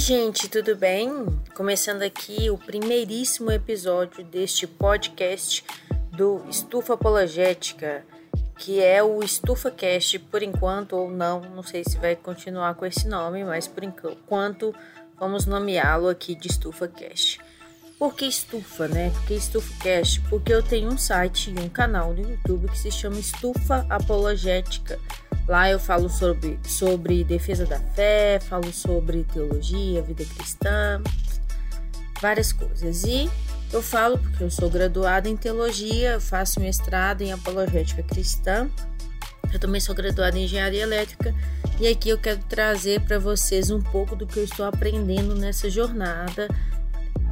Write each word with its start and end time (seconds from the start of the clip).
gente, 0.00 0.48
tudo 0.48 0.74
bem? 0.74 1.26
Começando 1.54 2.00
aqui 2.00 2.48
o 2.48 2.56
primeiríssimo 2.56 3.52
episódio 3.52 4.24
deste 4.24 4.66
podcast 4.66 5.62
do 6.10 6.42
Estufa 6.48 6.94
Apologética, 6.94 8.02
que 8.56 8.82
é 8.82 9.02
o 9.02 9.22
Estufa 9.22 9.70
Cast 9.70 10.18
por 10.18 10.42
enquanto 10.42 10.94
ou 10.94 11.10
não, 11.10 11.42
não 11.54 11.62
sei 11.62 11.84
se 11.84 11.98
vai 11.98 12.16
continuar 12.16 12.76
com 12.76 12.86
esse 12.86 13.06
nome, 13.06 13.44
mas 13.44 13.68
por 13.68 13.84
enquanto 13.84 14.74
vamos 15.18 15.44
nomeá-lo 15.44 16.08
aqui 16.08 16.34
de 16.34 16.48
Estufa 16.48 16.88
Cast. 16.88 17.38
Por 17.98 18.14
que 18.14 18.24
estufa, 18.24 18.88
né? 18.88 19.10
Por 19.10 19.26
que 19.26 19.34
estufa 19.34 19.74
cast? 19.82 20.18
Porque 20.30 20.50
eu 20.50 20.62
tenho 20.62 20.88
um 20.88 20.96
site 20.96 21.50
e 21.50 21.60
um 21.60 21.68
canal 21.68 22.14
no 22.14 22.22
YouTube 22.22 22.70
que 22.70 22.78
se 22.78 22.90
chama 22.90 23.20
Estufa 23.20 23.84
Apologética. 23.90 24.98
Lá 25.50 25.68
eu 25.68 25.80
falo 25.80 26.08
sobre, 26.08 26.60
sobre 26.62 27.24
defesa 27.24 27.66
da 27.66 27.80
fé, 27.80 28.38
falo 28.38 28.72
sobre 28.72 29.24
teologia, 29.24 30.00
vida 30.00 30.24
cristã, 30.24 31.02
várias 32.22 32.52
coisas. 32.52 33.02
E 33.02 33.28
eu 33.72 33.82
falo 33.82 34.16
porque 34.16 34.44
eu 34.44 34.50
sou 34.50 34.70
graduada 34.70 35.28
em 35.28 35.36
teologia, 35.36 36.20
faço 36.20 36.60
mestrado 36.60 37.22
em 37.22 37.32
apologética 37.32 38.00
cristã. 38.00 38.70
Eu 39.52 39.58
também 39.58 39.80
sou 39.80 39.92
graduada 39.92 40.38
em 40.38 40.44
engenharia 40.44 40.84
elétrica 40.84 41.34
e 41.80 41.88
aqui 41.88 42.10
eu 42.10 42.18
quero 42.18 42.38
trazer 42.44 43.00
para 43.00 43.18
vocês 43.18 43.72
um 43.72 43.82
pouco 43.82 44.14
do 44.14 44.28
que 44.28 44.38
eu 44.38 44.44
estou 44.44 44.64
aprendendo 44.64 45.34
nessa 45.34 45.68
jornada 45.68 46.46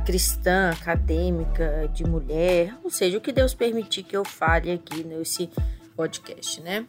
cristã, 0.04 0.70
acadêmica, 0.70 1.88
de 1.94 2.02
mulher, 2.02 2.74
ou 2.82 2.90
seja, 2.90 3.16
o 3.16 3.20
que 3.20 3.30
Deus 3.30 3.54
permitir 3.54 4.02
que 4.02 4.16
eu 4.16 4.24
fale 4.24 4.72
aqui 4.72 5.04
nesse 5.04 5.48
podcast, 5.94 6.60
né? 6.62 6.84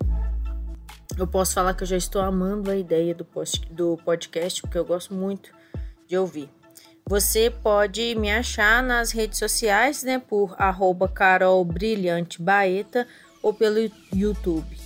Eu 1.18 1.28
posso 1.28 1.54
falar 1.54 1.74
que 1.74 1.84
eu 1.84 1.88
já 1.88 1.98
estou 1.98 2.22
amando 2.22 2.72
a 2.72 2.76
ideia 2.76 3.14
do, 3.14 3.26
post, 3.26 3.62
do 3.72 3.98
podcast, 4.06 4.62
porque 4.62 4.78
eu 4.78 4.86
gosto 4.86 5.14
muito 5.14 5.52
de 6.08 6.18
ouvir. 6.18 6.50
Você 7.06 7.50
pode 7.50 8.16
me 8.16 8.32
achar 8.32 8.84
nas 8.84 9.12
redes 9.12 9.40
sociais, 9.40 10.04
né, 10.04 10.20
por 10.20 10.56
arroba 10.58 11.08
Carol 11.08 11.64
Brilhante 11.66 12.42
Baeta 12.42 13.08
ou 13.42 13.54
pelo 13.54 13.80
YouTube 14.14 14.78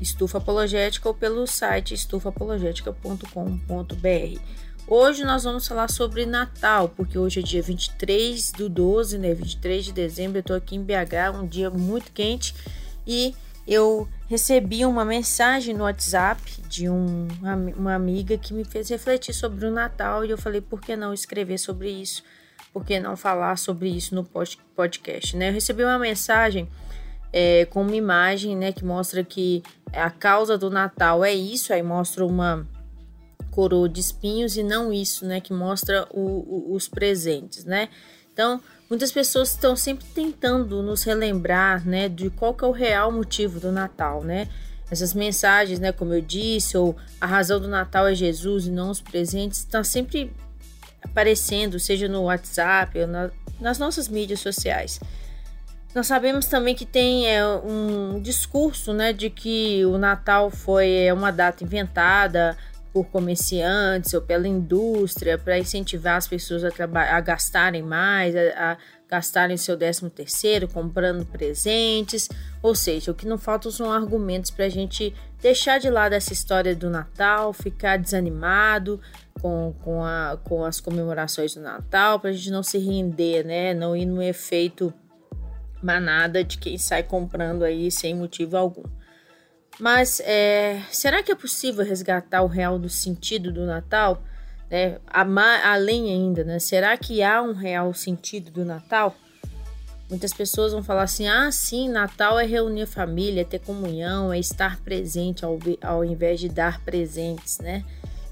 Estufa 0.00 0.38
Apologética 0.38 1.08
ou 1.08 1.14
pelo 1.14 1.46
site 1.46 1.94
estufaapologética.com.br. 1.94 4.40
Hoje 4.86 5.24
nós 5.24 5.44
vamos 5.44 5.68
falar 5.68 5.88
sobre 5.88 6.26
Natal, 6.26 6.88
porque 6.88 7.18
hoje 7.18 7.40
é 7.40 7.42
dia 7.42 7.62
23 7.62 8.52
do 8.52 8.68
12, 8.68 9.18
né? 9.18 9.34
23 9.34 9.84
de 9.84 9.92
dezembro. 9.92 10.38
Eu 10.38 10.42
tô 10.42 10.54
aqui 10.54 10.74
em 10.74 10.82
BH, 10.82 11.38
um 11.40 11.46
dia 11.46 11.70
muito 11.70 12.10
quente 12.12 12.54
e 13.06 13.34
eu 13.70 14.08
recebi 14.28 14.84
uma 14.84 15.04
mensagem 15.04 15.72
no 15.72 15.84
WhatsApp 15.84 16.42
de 16.68 16.88
um, 16.88 17.28
uma 17.76 17.94
amiga 17.94 18.36
que 18.36 18.52
me 18.52 18.64
fez 18.64 18.88
refletir 18.88 19.32
sobre 19.32 19.64
o 19.64 19.70
Natal 19.70 20.24
e 20.24 20.30
eu 20.30 20.36
falei, 20.36 20.60
por 20.60 20.80
que 20.80 20.96
não 20.96 21.14
escrever 21.14 21.56
sobre 21.56 21.88
isso? 21.88 22.24
Por 22.72 22.84
que 22.84 22.98
não 22.98 23.16
falar 23.16 23.56
sobre 23.56 23.88
isso 23.88 24.12
no 24.12 24.24
podcast, 24.24 25.36
né? 25.36 25.50
Eu 25.50 25.52
recebi 25.52 25.84
uma 25.84 26.00
mensagem 26.00 26.68
é, 27.32 27.64
com 27.66 27.82
uma 27.82 27.94
imagem, 27.94 28.56
né, 28.56 28.72
que 28.72 28.84
mostra 28.84 29.22
que 29.22 29.62
a 29.92 30.10
causa 30.10 30.58
do 30.58 30.68
Natal 30.68 31.24
é 31.24 31.32
isso, 31.32 31.72
aí 31.72 31.82
mostra 31.82 32.26
uma 32.26 32.66
coroa 33.52 33.88
de 33.88 34.00
espinhos 34.00 34.56
e 34.56 34.64
não 34.64 34.92
isso, 34.92 35.24
né, 35.24 35.40
que 35.40 35.52
mostra 35.52 36.08
o, 36.10 36.20
o, 36.20 36.74
os 36.74 36.88
presentes, 36.88 37.64
né? 37.64 37.88
Então, 38.32 38.60
muitas 38.90 39.12
pessoas 39.12 39.50
estão 39.50 39.76
sempre 39.76 40.04
tentando 40.04 40.82
nos 40.82 41.04
relembrar, 41.04 41.86
né, 41.86 42.08
de 42.08 42.28
qual 42.28 42.52
que 42.52 42.64
é 42.64 42.66
o 42.66 42.72
real 42.72 43.12
motivo 43.12 43.60
do 43.60 43.70
Natal, 43.70 44.24
né? 44.24 44.48
Essas 44.90 45.14
mensagens, 45.14 45.78
né, 45.78 45.92
como 45.92 46.12
eu 46.12 46.20
disse, 46.20 46.76
ou 46.76 46.96
a 47.20 47.26
razão 47.26 47.60
do 47.60 47.68
Natal 47.68 48.08
é 48.08 48.14
Jesus 48.14 48.66
e 48.66 48.70
não 48.72 48.90
os 48.90 49.00
presentes, 49.00 49.60
está 49.60 49.84
sempre 49.84 50.32
aparecendo, 51.00 51.78
seja 51.78 52.08
no 52.08 52.24
WhatsApp 52.24 52.98
ou 52.98 53.06
na, 53.06 53.30
nas 53.60 53.78
nossas 53.78 54.08
mídias 54.08 54.40
sociais. 54.40 54.98
Nós 55.94 56.08
sabemos 56.08 56.46
também 56.46 56.74
que 56.74 56.84
tem 56.84 57.28
é, 57.28 57.44
um 57.46 58.20
discurso 58.20 58.92
né, 58.92 59.12
de 59.12 59.30
que 59.30 59.84
o 59.86 59.98
Natal 59.98 60.50
foi 60.50 61.04
é, 61.04 61.12
uma 61.12 61.30
data 61.30 61.62
inventada 61.62 62.56
por 62.92 63.06
comerciantes 63.06 64.14
ou 64.14 64.20
pela 64.20 64.48
indústria 64.48 65.38
para 65.38 65.58
incentivar 65.58 66.16
as 66.16 66.26
pessoas 66.26 66.64
a, 66.64 66.70
a 67.16 67.20
gastarem 67.20 67.82
mais, 67.82 68.34
a, 68.34 68.72
a 68.72 68.76
gastarem 69.08 69.56
seu 69.56 69.76
13 69.76 70.08
terceiro 70.10 70.68
comprando 70.68 71.26
presentes, 71.26 72.28
ou 72.62 72.74
seja, 72.74 73.10
o 73.10 73.14
que 73.14 73.26
não 73.26 73.38
faltam 73.38 73.70
são 73.70 73.92
argumentos 73.92 74.50
para 74.50 74.66
a 74.66 74.68
gente 74.68 75.14
deixar 75.40 75.78
de 75.78 75.90
lado 75.90 76.12
essa 76.12 76.32
história 76.32 76.74
do 76.76 76.88
Natal, 76.88 77.52
ficar 77.52 77.96
desanimado 77.98 79.00
com, 79.40 79.74
com, 79.82 80.04
a, 80.04 80.38
com 80.44 80.64
as 80.64 80.80
comemorações 80.80 81.54
do 81.54 81.60
Natal, 81.60 82.20
para 82.20 82.30
a 82.30 82.32
gente 82.32 82.50
não 82.50 82.62
se 82.62 82.78
render, 82.78 83.44
né, 83.44 83.74
não 83.74 83.96
ir 83.96 84.06
no 84.06 84.22
efeito 84.22 84.92
manada 85.82 86.44
de 86.44 86.58
quem 86.58 86.76
sai 86.76 87.02
comprando 87.02 87.64
aí 87.64 87.90
sem 87.90 88.14
motivo 88.14 88.56
algum. 88.56 88.82
Mas 89.80 90.20
é, 90.20 90.82
será 90.90 91.22
que 91.22 91.32
é 91.32 91.34
possível 91.34 91.84
resgatar 91.84 92.42
o 92.42 92.46
real 92.46 92.78
do 92.78 92.88
sentido 92.88 93.50
do 93.50 93.64
Natal? 93.64 94.22
É, 94.70 95.00
além 95.06 96.10
ainda, 96.10 96.44
né? 96.44 96.58
Será 96.58 96.96
que 96.96 97.22
há 97.22 97.42
um 97.42 97.52
real 97.52 97.92
sentido 97.94 98.50
do 98.50 98.64
Natal? 98.64 99.16
Muitas 100.08 100.32
pessoas 100.32 100.72
vão 100.72 100.82
falar 100.82 101.04
assim: 101.04 101.26
ah, 101.26 101.50
sim, 101.50 101.88
Natal 101.88 102.38
é 102.38 102.44
reunir 102.44 102.86
família, 102.86 103.40
é 103.40 103.44
ter 103.44 103.60
comunhão, 103.60 104.32
é 104.32 104.38
estar 104.38 104.78
presente 104.80 105.44
ao, 105.44 105.58
ao 105.82 106.04
invés 106.04 106.38
de 106.38 106.48
dar 106.48 106.80
presentes, 106.84 107.58
né? 107.58 107.84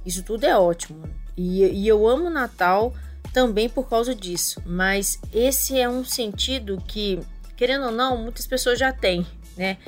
Isso 0.04 0.22
tudo 0.22 0.44
é 0.44 0.56
ótimo. 0.56 1.08
E, 1.36 1.64
e 1.64 1.88
eu 1.88 2.06
amo 2.06 2.28
Natal 2.28 2.92
também 3.32 3.68
por 3.68 3.88
causa 3.88 4.14
disso. 4.14 4.62
Mas 4.66 5.18
esse 5.32 5.78
é 5.78 5.88
um 5.88 6.04
sentido 6.04 6.82
que, 6.86 7.20
querendo 7.56 7.86
ou 7.86 7.92
não, 7.92 8.18
muitas 8.18 8.46
pessoas 8.46 8.78
já 8.78 8.92
têm, 8.92 9.26
né? 9.56 9.78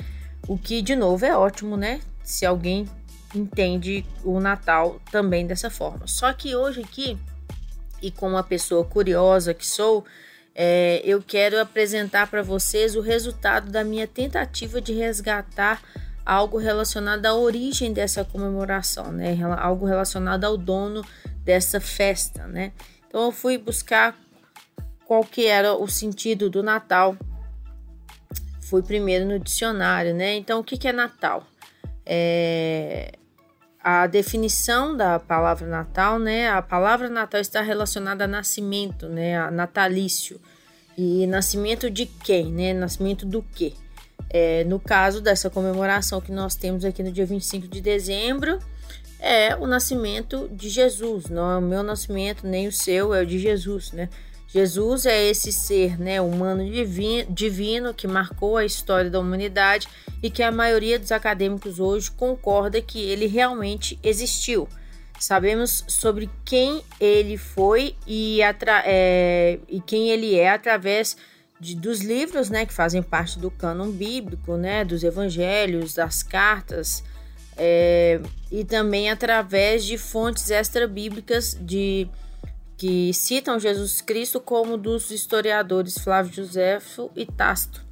O 0.51 0.57
que, 0.57 0.81
de 0.81 0.97
novo, 0.97 1.25
é 1.25 1.33
ótimo, 1.33 1.77
né? 1.77 2.01
Se 2.25 2.45
alguém 2.45 2.85
entende 3.33 4.05
o 4.21 4.37
Natal 4.37 4.99
também 5.09 5.47
dessa 5.47 5.69
forma. 5.69 6.05
Só 6.07 6.33
que 6.33 6.53
hoje 6.57 6.81
aqui, 6.81 7.17
e 8.01 8.11
como 8.11 8.35
uma 8.35 8.43
pessoa 8.43 8.83
curiosa 8.83 9.53
que 9.53 9.65
sou, 9.65 10.03
é, 10.53 11.01
eu 11.05 11.23
quero 11.25 11.57
apresentar 11.57 12.29
para 12.29 12.43
vocês 12.43 12.97
o 12.97 12.99
resultado 12.99 13.71
da 13.71 13.85
minha 13.85 14.05
tentativa 14.05 14.81
de 14.81 14.91
resgatar 14.91 15.81
algo 16.25 16.57
relacionado 16.57 17.25
à 17.27 17.33
origem 17.33 17.93
dessa 17.93 18.25
comemoração, 18.25 19.09
né? 19.09 19.37
Algo 19.57 19.85
relacionado 19.85 20.43
ao 20.43 20.57
dono 20.57 21.01
dessa 21.45 21.79
festa, 21.79 22.45
né? 22.45 22.73
Então 23.07 23.23
eu 23.23 23.31
fui 23.31 23.57
buscar 23.57 24.19
qual 25.05 25.23
que 25.23 25.45
era 25.45 25.73
o 25.73 25.87
sentido 25.87 26.49
do 26.49 26.61
Natal 26.61 27.15
fui 28.71 28.81
primeiro 28.81 29.25
no 29.25 29.37
dicionário, 29.37 30.15
né? 30.15 30.37
Então, 30.37 30.61
o 30.61 30.63
que, 30.63 30.77
que 30.77 30.87
é 30.87 30.93
Natal? 30.93 31.45
É, 32.05 33.11
a 33.83 34.07
definição 34.07 34.95
da 34.95 35.19
palavra 35.19 35.67
Natal, 35.67 36.17
né? 36.17 36.49
A 36.49 36.61
palavra 36.61 37.09
Natal 37.09 37.41
está 37.41 37.61
relacionada 37.61 38.23
a 38.23 38.27
nascimento, 38.27 39.09
né? 39.09 39.37
A 39.37 39.51
natalício. 39.51 40.39
E 40.97 41.27
nascimento 41.27 41.89
de 41.89 42.05
quem, 42.05 42.49
né? 42.49 42.73
Nascimento 42.73 43.25
do 43.25 43.43
quê? 43.43 43.73
É, 44.29 44.63
no 44.63 44.79
caso 44.79 45.19
dessa 45.19 45.49
comemoração 45.49 46.21
que 46.21 46.31
nós 46.31 46.55
temos 46.55 46.85
aqui 46.85 47.03
no 47.03 47.11
dia 47.11 47.25
25 47.25 47.67
de 47.67 47.81
dezembro, 47.81 48.57
é 49.19 49.53
o 49.57 49.67
nascimento 49.67 50.47
de 50.49 50.69
Jesus. 50.69 51.25
Não 51.25 51.51
é 51.51 51.57
o 51.57 51.61
meu 51.61 51.83
nascimento, 51.83 52.47
nem 52.47 52.69
o 52.69 52.71
seu, 52.71 53.13
é 53.13 53.21
o 53.21 53.25
de 53.25 53.37
Jesus, 53.37 53.91
né? 53.91 54.07
Jesus 54.53 55.05
é 55.05 55.29
esse 55.29 55.51
ser 55.51 55.97
né, 55.97 56.19
humano 56.19 56.69
divino, 56.69 57.31
divino 57.31 57.93
que 57.93 58.05
marcou 58.05 58.57
a 58.57 58.65
história 58.65 59.09
da 59.09 59.19
humanidade 59.19 59.87
e 60.21 60.29
que 60.29 60.43
a 60.43 60.51
maioria 60.51 60.99
dos 60.99 61.11
acadêmicos 61.11 61.79
hoje 61.79 62.11
concorda 62.11 62.81
que 62.81 62.99
ele 62.99 63.27
realmente 63.27 63.97
existiu. 64.03 64.67
Sabemos 65.17 65.85
sobre 65.87 66.29
quem 66.43 66.83
ele 66.99 67.37
foi 67.37 67.95
e, 68.05 68.39
é, 68.83 69.59
e 69.69 69.79
quem 69.79 70.09
ele 70.09 70.37
é 70.37 70.49
através 70.49 71.15
de, 71.57 71.75
dos 71.75 72.01
livros 72.01 72.49
né, 72.49 72.65
que 72.65 72.73
fazem 72.73 73.01
parte 73.01 73.39
do 73.39 73.49
cânon 73.49 73.89
bíblico, 73.91 74.57
né, 74.57 74.83
dos 74.83 75.03
evangelhos, 75.03 75.93
das 75.93 76.23
cartas, 76.23 77.03
é, 77.55 78.19
e 78.51 78.65
também 78.65 79.09
através 79.09 79.85
de 79.85 79.97
fontes 79.97 80.49
extra-bíblicas 80.49 81.55
de 81.61 82.09
que 82.81 83.13
citam 83.13 83.59
Jesus 83.59 84.01
Cristo 84.01 84.39
como 84.39 84.75
dos 84.75 85.11
historiadores 85.11 85.99
Flávio 85.99 86.33
Josefo 86.33 87.11
e 87.15 87.27
Tácito. 87.27 87.85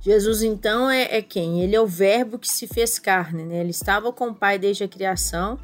Jesus, 0.00 0.42
então, 0.42 0.88
é, 0.88 1.18
é, 1.18 1.20
quem? 1.20 1.60
Ele 1.60 1.76
é 1.76 1.80
o 1.80 1.86
Verbo 1.86 2.38
que 2.38 2.48
se 2.48 2.66
fez 2.66 2.98
carne, 2.98 3.44
né? 3.44 3.60
Ele 3.60 3.68
estava 3.68 4.10
com 4.14 4.28
o 4.28 4.34
Pai 4.34 4.58
desde 4.58 4.84
a 4.84 4.88
criação 4.88 5.58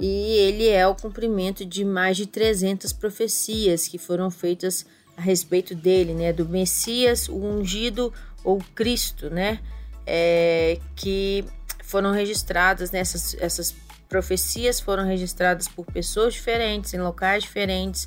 e 0.00 0.08
ele 0.08 0.66
é 0.66 0.86
o 0.86 0.94
cumprimento 0.94 1.62
de 1.62 1.84
mais 1.84 2.16
de 2.16 2.24
300 2.24 2.94
profecias 2.94 3.86
que 3.86 3.98
foram 3.98 4.30
feitas 4.30 4.86
a 5.14 5.20
respeito 5.20 5.74
dele, 5.74 6.14
né? 6.14 6.32
Do 6.32 6.48
Messias, 6.48 7.28
o 7.28 7.36
ungido 7.36 8.10
ou 8.42 8.64
Cristo, 8.74 9.28
né? 9.28 9.60
É, 10.06 10.80
que 10.94 11.44
foram 11.84 12.12
registradas 12.12 12.90
nessas 12.90 13.36
essas 13.38 13.74
profecias 14.08 14.80
foram 14.80 15.04
registradas 15.04 15.68
por 15.68 15.86
pessoas 15.86 16.34
diferentes, 16.34 16.94
em 16.94 17.00
locais 17.00 17.42
diferentes, 17.42 18.06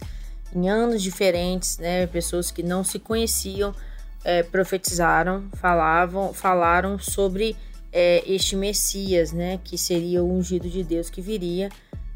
em 0.55 0.69
anos 0.69 1.01
diferentes, 1.01 1.77
né? 1.77 2.07
Pessoas 2.07 2.51
que 2.51 2.63
não 2.63 2.83
se 2.83 2.99
conheciam 2.99 3.73
é, 4.23 4.43
profetizaram, 4.43 5.49
falavam, 5.55 6.33
falaram 6.33 6.97
sobre 6.97 7.55
é, 7.91 8.23
este 8.25 8.55
Messias, 8.55 9.31
né? 9.31 9.59
Que 9.63 9.77
seria 9.77 10.23
o 10.23 10.31
ungido 10.31 10.69
de 10.69 10.83
Deus 10.83 11.09
que 11.09 11.21
viria 11.21 11.69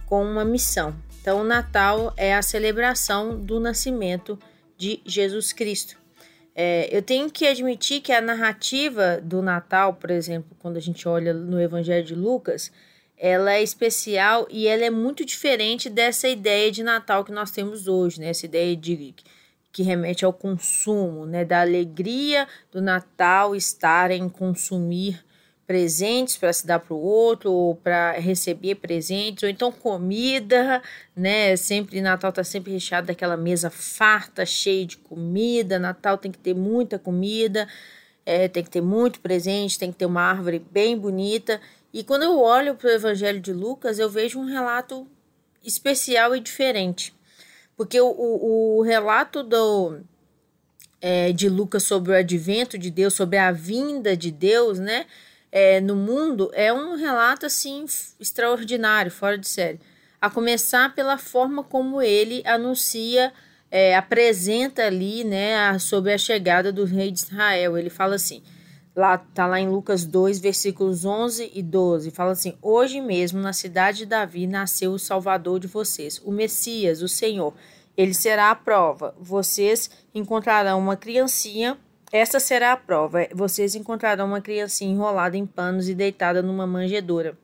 com 0.05 0.23
uma 0.23 0.45
missão. 0.45 0.95
Então, 1.21 1.41
o 1.41 1.43
Natal 1.43 2.13
é 2.17 2.35
a 2.35 2.41
celebração 2.41 3.39
do 3.39 3.59
nascimento 3.59 4.37
de 4.77 5.01
Jesus 5.05 5.53
Cristo. 5.53 5.97
É, 6.55 6.87
eu 6.95 7.01
tenho 7.01 7.31
que 7.31 7.47
admitir 7.47 8.01
que 8.01 8.11
a 8.11 8.21
narrativa 8.21 9.19
do 9.21 9.41
Natal, 9.41 9.93
por 9.93 10.11
exemplo, 10.11 10.55
quando 10.59 10.77
a 10.77 10.79
gente 10.79 11.07
olha 11.07 11.33
no 11.33 11.59
Evangelho 11.59 12.05
de 12.05 12.13
Lucas, 12.13 12.71
ela 13.23 13.53
é 13.53 13.63
especial 13.63 14.45
e 14.49 14.67
ela 14.67 14.83
é 14.83 14.89
muito 14.89 15.23
diferente 15.23 15.89
dessa 15.89 16.27
ideia 16.27 16.69
de 16.69 16.83
Natal 16.83 17.23
que 17.23 17.31
nós 17.31 17.51
temos 17.51 17.87
hoje, 17.87 18.19
né? 18.19 18.27
Essa 18.27 18.45
ideia 18.45 18.75
de 18.75 19.15
que 19.71 19.81
remete 19.81 20.25
ao 20.25 20.33
consumo, 20.33 21.25
né? 21.25 21.45
Da 21.45 21.61
alegria 21.61 22.45
do 22.69 22.81
Natal 22.81 23.55
estar 23.55 24.11
em 24.11 24.27
consumir 24.27 25.23
presentes 25.65 26.35
para 26.35 26.51
se 26.51 26.67
dar 26.67 26.79
para 26.79 26.93
o 26.93 26.99
outro, 26.99 27.49
ou 27.49 27.75
para 27.75 28.11
receber 28.19 28.75
presentes, 28.75 29.43
ou 29.43 29.49
então 29.49 29.71
comida, 29.71 30.81
né? 31.15 31.55
Sempre 31.55 32.01
Natal 32.01 32.33
tá 32.33 32.43
sempre 32.43 32.73
recheado 32.73 33.07
daquela 33.07 33.37
mesa 33.37 33.69
farta, 33.69 34.45
cheia 34.45 34.85
de 34.85 34.97
comida. 34.97 35.79
Natal 35.79 36.17
tem 36.17 36.29
que 36.29 36.39
ter 36.39 36.53
muita 36.53 36.99
comida, 36.99 37.69
é, 38.25 38.49
tem 38.49 38.65
que 38.65 38.69
ter 38.69 38.81
muito 38.81 39.21
presente, 39.21 39.79
tem 39.79 39.93
que 39.93 39.97
ter 39.97 40.05
uma 40.05 40.23
árvore 40.23 40.59
bem 40.59 40.97
bonita. 40.97 41.61
E 41.93 42.03
quando 42.03 42.23
eu 42.23 42.39
olho 42.39 42.75
para 42.75 42.87
o 42.87 42.91
Evangelho 42.91 43.39
de 43.39 43.53
Lucas, 43.53 43.99
eu 43.99 44.09
vejo 44.09 44.39
um 44.39 44.45
relato 44.45 45.07
especial 45.63 46.35
e 46.35 46.39
diferente. 46.39 47.13
Porque 47.77 47.99
o, 48.01 48.07
o, 48.07 48.79
o 48.79 48.81
relato 48.81 49.43
do, 49.43 49.99
é, 50.99 51.31
de 51.31 51.47
Lucas 51.47 51.83
sobre 51.83 52.11
o 52.11 52.15
advento 52.15 52.77
de 52.77 52.89
Deus, 52.89 53.13
sobre 53.13 53.37
a 53.37 53.51
vinda 53.51 54.17
de 54.17 54.31
Deus, 54.31 54.79
né? 54.79 55.05
é, 55.53 55.79
no 55.79 55.95
mundo 55.95 56.49
é 56.55 56.73
um 56.73 56.95
relato 56.95 57.45
assim 57.45 57.85
extraordinário, 58.19 59.11
fora 59.11 59.37
de 59.37 59.47
série. 59.47 59.79
A 60.19 60.27
começar 60.27 60.95
pela 60.95 61.15
forma 61.15 61.63
como 61.63 62.01
ele 62.01 62.41
anuncia, 62.43 63.31
é, 63.69 63.95
apresenta 63.95 64.83
ali, 64.83 65.23
né, 65.23 65.77
sobre 65.77 66.11
a 66.11 66.17
chegada 66.17 66.71
do 66.71 66.85
rei 66.85 67.11
de 67.11 67.19
Israel. 67.19 67.77
Ele 67.77 67.91
fala 67.91 68.15
assim, 68.15 68.41
lá 68.95 69.17
tá 69.17 69.47
lá 69.47 69.59
em 69.59 69.69
Lucas 69.69 70.05
2, 70.05 70.39
versículos 70.39 71.05
11 71.05 71.51
e 71.53 71.61
12, 71.61 72.11
fala 72.11 72.31
assim: 72.31 72.57
Hoje 72.61 73.01
mesmo 73.01 73.39
na 73.39 73.53
cidade 73.53 73.99
de 73.99 74.05
Davi 74.05 74.47
nasceu 74.47 74.91
o 74.91 74.99
Salvador 74.99 75.59
de 75.59 75.67
vocês, 75.67 76.21
o 76.23 76.31
Messias, 76.31 77.01
o 77.01 77.07
Senhor. 77.07 77.53
Ele 77.95 78.13
será 78.13 78.49
a 78.49 78.55
prova. 78.55 79.13
Vocês 79.19 79.89
encontrarão 80.15 80.79
uma 80.79 80.97
criancinha 80.97 81.77
essa 82.13 82.39
será 82.39 82.73
a 82.73 82.77
prova. 82.77 83.27
Vocês 83.33 83.73
encontrarão 83.73 84.27
uma 84.27 84.39
criancinha 84.39 84.91
enrolada 84.91 85.35
em 85.35 85.47
panos 85.47 85.89
e 85.89 85.95
deitada 85.95 86.43
numa 86.43 86.67
manjedoura. 86.67 87.35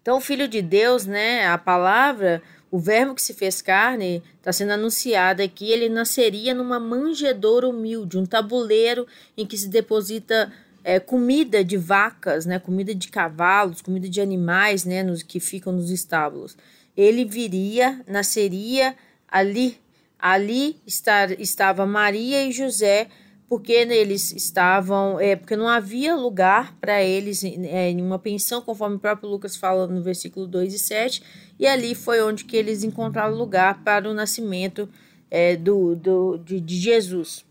Então, 0.00 0.18
o 0.18 0.20
Filho 0.20 0.46
de 0.46 0.62
Deus, 0.62 1.04
né, 1.06 1.44
a 1.48 1.58
palavra, 1.58 2.40
o 2.70 2.78
verbo 2.78 3.14
que 3.14 3.22
se 3.22 3.32
fez 3.32 3.62
carne, 3.62 4.22
está 4.36 4.52
sendo 4.52 4.72
anunciado 4.72 5.42
aqui, 5.42 5.70
ele 5.70 5.88
nasceria 5.88 6.54
numa 6.54 6.78
manjedoura 6.78 7.68
humilde, 7.68 8.18
um 8.18 8.26
tabuleiro 8.26 9.06
em 9.36 9.46
que 9.46 9.56
se 9.56 9.68
deposita 9.68 10.52
é, 10.84 11.00
comida 11.00 11.64
de 11.64 11.76
vacas, 11.76 12.46
né, 12.46 12.58
comida 12.58 12.94
de 12.94 13.08
cavalos, 13.08 13.80
comida 13.80 14.08
de 14.08 14.20
animais, 14.20 14.84
né, 14.84 15.02
nos, 15.02 15.22
que 15.22 15.40
ficam 15.40 15.72
nos 15.72 15.90
estábulos. 15.90 16.56
Ele 16.96 17.24
viria, 17.24 18.02
nasceria 18.06 18.94
ali, 19.30 19.78
ali 20.18 20.76
estar, 20.86 21.30
estava 21.40 21.86
Maria 21.86 22.44
e 22.44 22.52
José, 22.52 23.08
porque 23.48 23.72
eles 23.72 24.32
estavam, 24.32 25.18
é, 25.18 25.34
porque 25.34 25.56
não 25.56 25.66
havia 25.66 26.14
lugar 26.14 26.76
para 26.78 27.02
eles 27.02 27.42
é, 27.42 27.90
em 27.90 28.02
uma 28.02 28.18
pensão, 28.18 28.60
conforme 28.60 28.96
o 28.96 28.98
próprio 28.98 29.28
Lucas 29.28 29.56
fala 29.56 29.86
no 29.86 30.02
versículo 30.02 30.46
2 30.46 30.74
e 30.74 30.78
7, 30.78 31.22
e 31.58 31.66
ali 31.66 31.94
foi 31.94 32.22
onde 32.22 32.44
que 32.44 32.56
eles 32.56 32.84
encontraram 32.84 33.34
lugar 33.34 33.82
para 33.82 34.08
o 34.08 34.12
nascimento 34.12 34.88
é, 35.30 35.56
do, 35.56 35.96
do, 35.96 36.36
de, 36.38 36.60
de 36.60 36.76
Jesus. 36.76 37.44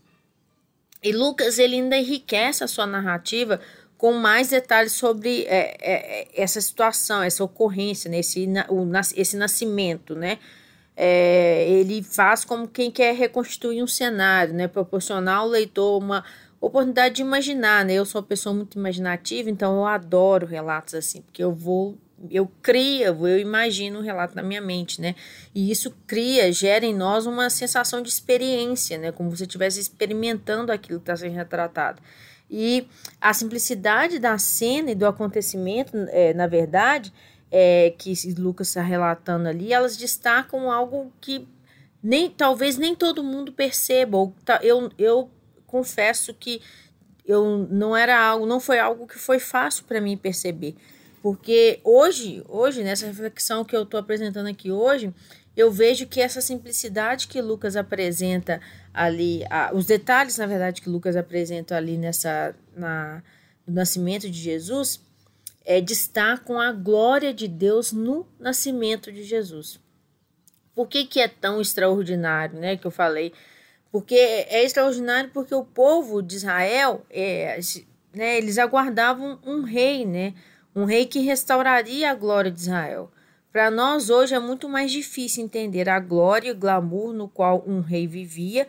E 1.02 1.12
Lucas 1.12 1.58
ele 1.58 1.76
ainda 1.76 1.96
enriquece 1.96 2.62
a 2.62 2.68
sua 2.68 2.86
narrativa 2.86 3.60
com 3.96 4.12
mais 4.12 4.50
detalhes 4.50 4.92
sobre 4.92 5.42
é, 5.46 5.76
é, 5.80 6.20
é 6.20 6.28
essa 6.42 6.60
situação, 6.60 7.22
essa 7.22 7.42
ocorrência, 7.42 8.08
né, 8.08 8.20
esse, 8.20 8.46
o, 8.68 8.88
esse 9.16 9.36
nascimento, 9.36 10.14
né? 10.14 10.38
É, 11.00 11.64
ele 11.70 12.02
faz 12.02 12.44
como 12.44 12.66
quem 12.66 12.90
quer 12.90 13.14
reconstruir 13.14 13.80
um 13.80 13.86
cenário, 13.86 14.52
né? 14.52 14.66
Proporcionar 14.66 15.38
ao 15.38 15.46
leitor 15.46 16.02
uma 16.02 16.24
oportunidade 16.60 17.14
de 17.14 17.22
imaginar, 17.22 17.84
né? 17.84 17.94
Eu 17.94 18.04
sou 18.04 18.20
uma 18.20 18.26
pessoa 18.26 18.52
muito 18.52 18.76
imaginativa, 18.76 19.48
então 19.48 19.76
eu 19.76 19.86
adoro 19.86 20.44
relatos 20.44 20.94
assim, 20.94 21.22
porque 21.22 21.40
eu 21.40 21.52
vou, 21.52 21.96
eu 22.28 22.50
crio, 22.60 23.28
eu 23.28 23.38
imagino 23.38 23.98
o 23.98 24.00
um 24.00 24.04
relato 24.04 24.34
na 24.34 24.42
minha 24.42 24.60
mente, 24.60 25.00
né? 25.00 25.14
E 25.54 25.70
isso 25.70 25.94
cria, 26.04 26.50
gera 26.50 26.84
em 26.84 26.92
nós 26.92 27.26
uma 27.26 27.48
sensação 27.48 28.02
de 28.02 28.08
experiência, 28.08 28.98
né? 28.98 29.12
Como 29.12 29.36
se 29.36 29.44
estivesse 29.44 29.78
experimentando 29.78 30.72
aquilo 30.72 30.98
que 30.98 31.04
está 31.04 31.16
sendo 31.16 31.36
retratado. 31.36 32.02
E 32.50 32.88
a 33.20 33.32
simplicidade 33.32 34.18
da 34.18 34.36
cena 34.36 34.90
e 34.90 34.96
do 34.96 35.06
acontecimento, 35.06 35.96
é, 36.08 36.34
na 36.34 36.48
verdade, 36.48 37.12
é, 37.50 37.94
que 37.96 38.12
Lucas 38.36 38.68
está 38.68 38.82
relatando 38.82 39.48
ali, 39.48 39.72
elas 39.72 39.96
destacam 39.96 40.70
algo 40.70 41.12
que 41.20 41.46
nem 42.02 42.30
talvez 42.30 42.76
nem 42.76 42.94
todo 42.94 43.24
mundo 43.24 43.52
perceba. 43.52 44.16
Ou, 44.18 44.34
eu, 44.62 44.90
eu 44.98 45.30
confesso 45.66 46.32
que 46.34 46.60
eu 47.24 47.68
não 47.70 47.96
era 47.96 48.18
algo, 48.18 48.46
não 48.46 48.60
foi 48.60 48.78
algo 48.78 49.06
que 49.06 49.18
foi 49.18 49.38
fácil 49.38 49.84
para 49.84 50.00
mim 50.00 50.16
perceber. 50.16 50.74
Porque 51.22 51.80
hoje, 51.84 52.42
hoje, 52.48 52.82
nessa 52.82 53.06
reflexão 53.06 53.64
que 53.64 53.76
eu 53.76 53.82
estou 53.82 53.98
apresentando 53.98 54.46
aqui 54.46 54.70
hoje, 54.70 55.12
eu 55.56 55.70
vejo 55.70 56.06
que 56.06 56.20
essa 56.20 56.40
simplicidade 56.40 57.26
que 57.26 57.42
Lucas 57.42 57.74
apresenta 57.76 58.60
ali, 58.94 59.44
a, 59.50 59.72
os 59.74 59.86
detalhes, 59.86 60.38
na 60.38 60.46
verdade, 60.46 60.80
que 60.80 60.88
Lucas 60.88 61.16
apresenta 61.16 61.76
ali 61.76 61.98
nessa, 61.98 62.54
na, 62.76 63.22
no 63.66 63.74
nascimento 63.74 64.30
de 64.30 64.38
Jesus, 64.38 65.00
é, 65.68 65.82
destacam 65.82 66.58
a 66.58 66.72
glória 66.72 67.34
de 67.34 67.46
Deus 67.46 67.92
no 67.92 68.26
nascimento 68.40 69.12
de 69.12 69.22
Jesus. 69.22 69.78
Por 70.74 70.88
que, 70.88 71.04
que 71.04 71.20
é 71.20 71.28
tão 71.28 71.60
extraordinário, 71.60 72.58
né? 72.58 72.78
Que 72.78 72.86
eu 72.86 72.90
falei. 72.90 73.34
Porque 73.92 74.14
é 74.14 74.64
extraordinário 74.64 75.28
porque 75.28 75.54
o 75.54 75.62
povo 75.62 76.22
de 76.22 76.36
Israel, 76.36 77.04
é, 77.10 77.60
né, 78.14 78.38
eles 78.38 78.56
aguardavam 78.56 79.38
um 79.44 79.60
rei, 79.60 80.06
né? 80.06 80.32
Um 80.74 80.86
rei 80.86 81.04
que 81.04 81.18
restauraria 81.18 82.10
a 82.10 82.14
glória 82.14 82.50
de 82.50 82.60
Israel. 82.60 83.10
Para 83.52 83.70
nós 83.70 84.08
hoje 84.08 84.34
é 84.34 84.38
muito 84.38 84.70
mais 84.70 84.90
difícil 84.90 85.44
entender 85.44 85.86
a 85.90 86.00
glória 86.00 86.48
e 86.48 86.52
o 86.52 86.56
glamour 86.56 87.12
no 87.12 87.28
qual 87.28 87.62
um 87.66 87.80
rei 87.80 88.06
vivia, 88.06 88.66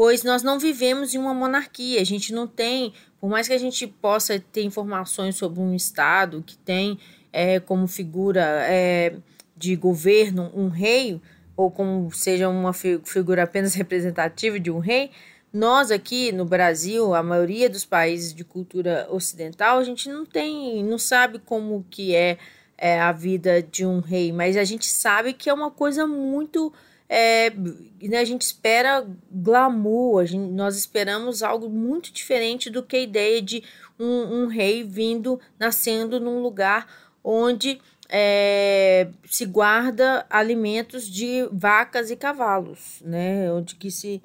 pois 0.00 0.24
nós 0.24 0.42
não 0.42 0.58
vivemos 0.58 1.12
em 1.12 1.18
uma 1.18 1.34
monarquia, 1.34 2.00
a 2.00 2.04
gente 2.04 2.32
não 2.32 2.46
tem 2.46 2.94
por 3.20 3.28
mais 3.28 3.46
que 3.46 3.52
a 3.52 3.58
gente 3.58 3.86
possa 3.86 4.40
ter 4.40 4.62
informações 4.62 5.36
sobre 5.36 5.60
um 5.60 5.74
Estado 5.74 6.42
que 6.42 6.56
tem 6.56 6.98
é, 7.30 7.60
como 7.60 7.86
figura 7.86 8.40
é, 8.62 9.12
de 9.54 9.76
governo 9.76 10.50
um 10.54 10.68
rei, 10.68 11.20
ou 11.54 11.70
como 11.70 12.10
seja 12.12 12.48
uma 12.48 12.72
figura 12.72 13.42
apenas 13.42 13.74
representativa 13.76 14.58
de 14.58 14.70
um 14.70 14.78
rei, 14.78 15.10
nós 15.52 15.90
aqui 15.90 16.32
no 16.32 16.46
Brasil, 16.46 17.14
a 17.14 17.22
maioria 17.22 17.68
dos 17.68 17.84
países 17.84 18.32
de 18.32 18.42
cultura 18.42 19.06
ocidental, 19.10 19.78
a 19.78 19.84
gente 19.84 20.08
não 20.08 20.24
tem, 20.24 20.82
não 20.82 20.96
sabe 20.96 21.38
como 21.40 21.84
que 21.90 22.14
é, 22.14 22.38
é 22.78 22.98
a 22.98 23.12
vida 23.12 23.62
de 23.62 23.84
um 23.84 24.00
rei, 24.00 24.32
mas 24.32 24.56
a 24.56 24.64
gente 24.64 24.86
sabe 24.86 25.34
que 25.34 25.50
é 25.50 25.52
uma 25.52 25.70
coisa 25.70 26.06
muito 26.06 26.72
é, 27.12 27.50
né, 27.50 28.18
a 28.18 28.24
gente 28.24 28.42
espera 28.42 29.04
glamour, 29.28 30.24
gente, 30.26 30.52
nós 30.52 30.76
esperamos 30.76 31.42
algo 31.42 31.68
muito 31.68 32.12
diferente 32.12 32.70
do 32.70 32.84
que 32.84 32.94
a 32.94 33.00
ideia 33.00 33.42
de 33.42 33.64
um, 33.98 34.44
um 34.44 34.46
rei 34.46 34.84
vindo, 34.84 35.40
nascendo 35.58 36.20
num 36.20 36.40
lugar 36.40 36.86
onde 37.24 37.80
é, 38.08 39.08
se 39.28 39.44
guarda 39.44 40.24
alimentos 40.30 41.10
de 41.10 41.48
vacas 41.50 42.12
e 42.12 42.16
cavalos, 42.16 43.02
né? 43.04 43.52
Onde 43.52 43.74
que 43.74 43.90
se 43.90 44.22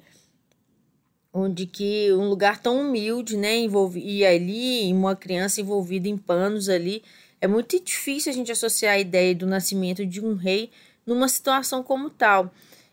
onde 1.32 1.66
que 1.66 2.12
um 2.12 2.28
lugar 2.28 2.62
tão 2.62 2.80
humilde, 2.80 3.36
né, 3.36 3.58
envolve, 3.58 4.00
e 4.00 4.24
ali 4.24 4.90
uma 4.92 5.14
criança 5.14 5.60
envolvida 5.60 6.08
em 6.08 6.16
panos 6.16 6.68
ali, 6.68 7.02
é 7.40 7.46
muito 7.46 7.78
difícil 7.78 8.32
a 8.32 8.34
gente 8.34 8.50
associar 8.50 8.94
a 8.94 8.98
ideia 8.98 9.34
do 9.34 9.44
nascimento 9.44 10.06
de 10.06 10.24
um 10.24 10.34
rei 10.34 10.70
numa 11.04 11.28
situação 11.28 11.82
como 11.82 12.08
tal. 12.08 12.50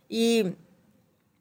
E 0.09 0.53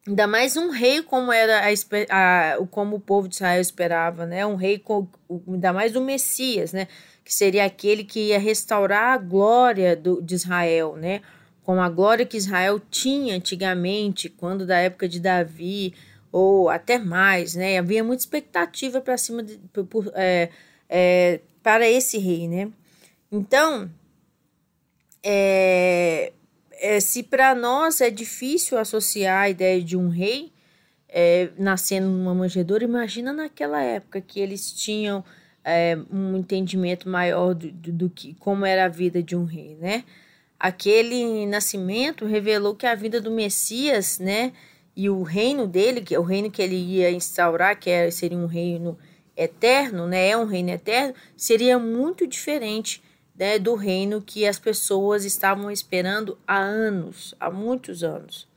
ainda 0.06 0.26
mais 0.26 0.56
um 0.56 0.70
rei 0.70 1.02
como 1.02 1.32
era 1.32 1.60
a, 1.60 2.54
a, 2.54 2.66
como 2.66 2.96
o 2.96 3.00
povo 3.00 3.28
de 3.28 3.36
Israel 3.36 3.60
esperava, 3.60 4.26
né? 4.26 4.44
Um 4.46 4.56
rei 4.56 4.78
com 4.78 5.06
ainda 5.48 5.72
mais 5.72 5.94
o 5.94 6.00
Messias, 6.00 6.72
né? 6.72 6.88
Que 7.24 7.32
seria 7.32 7.64
aquele 7.64 8.04
que 8.04 8.28
ia 8.28 8.38
restaurar 8.38 9.14
a 9.14 9.18
glória 9.18 9.94
do, 9.96 10.20
de 10.20 10.34
Israel, 10.34 10.96
né? 10.96 11.22
Com 11.62 11.80
a 11.80 11.88
glória 11.88 12.26
que 12.26 12.36
Israel 12.36 12.80
tinha 12.90 13.36
antigamente, 13.36 14.28
quando 14.28 14.66
da 14.66 14.78
época 14.78 15.08
de 15.08 15.20
Davi 15.20 15.94
ou 16.32 16.68
até 16.68 16.98
mais, 16.98 17.54
né? 17.54 17.78
Havia 17.78 18.02
muita 18.02 18.22
expectativa 18.22 19.00
para 19.00 19.16
cima 19.16 19.42
de, 19.42 19.58
por, 19.58 20.10
é, 20.14 20.48
é, 20.88 21.40
para 21.62 21.88
esse 21.88 22.18
rei, 22.18 22.48
né? 22.48 22.70
Então, 23.30 23.90
é, 25.22 26.32
é, 26.82 26.98
se 26.98 27.22
para 27.22 27.54
nós 27.54 28.00
é 28.00 28.10
difícil 28.10 28.76
associar 28.76 29.42
a 29.42 29.48
ideia 29.48 29.80
de 29.80 29.96
um 29.96 30.08
rei 30.08 30.52
é, 31.08 31.50
nascendo 31.56 32.08
numa 32.08 32.34
manjedoura, 32.34 32.82
imagina 32.82 33.32
naquela 33.32 33.80
época 33.80 34.20
que 34.20 34.40
eles 34.40 34.72
tinham 34.72 35.24
é, 35.64 35.96
um 36.10 36.36
entendimento 36.36 37.08
maior 37.08 37.54
do, 37.54 37.70
do, 37.70 37.92
do, 37.92 38.10
que 38.10 38.34
como 38.34 38.66
era 38.66 38.86
a 38.86 38.88
vida 38.88 39.22
de 39.22 39.36
um 39.36 39.44
rei, 39.44 39.76
né? 39.80 40.02
Aquele 40.58 41.46
nascimento 41.46 42.26
revelou 42.26 42.74
que 42.74 42.86
a 42.86 42.94
vida 42.96 43.20
do 43.20 43.30
Messias, 43.30 44.18
né, 44.18 44.52
e 44.94 45.10
o 45.10 45.22
reino 45.22 45.66
dele, 45.66 46.00
que 46.00 46.14
é 46.14 46.18
o 46.18 46.22
reino 46.22 46.50
que 46.50 46.62
ele 46.62 46.76
ia 46.76 47.10
instaurar, 47.10 47.78
que 47.78 48.10
seria 48.12 48.38
um 48.38 48.46
reino 48.46 48.96
eterno, 49.36 50.06
né, 50.06 50.28
é 50.28 50.36
um 50.36 50.44
reino 50.44 50.70
eterno, 50.70 51.14
seria 51.36 51.80
muito 51.80 52.28
diferente 52.28 53.02
né, 53.36 53.58
do 53.58 53.74
reino 53.74 54.20
que 54.20 54.46
as 54.46 54.58
pessoas 54.58 55.24
estavam 55.24 55.70
esperando 55.70 56.38
há 56.46 56.58
anos, 56.58 57.34
há 57.40 57.50
muitos 57.50 58.04
anos. 58.04 58.48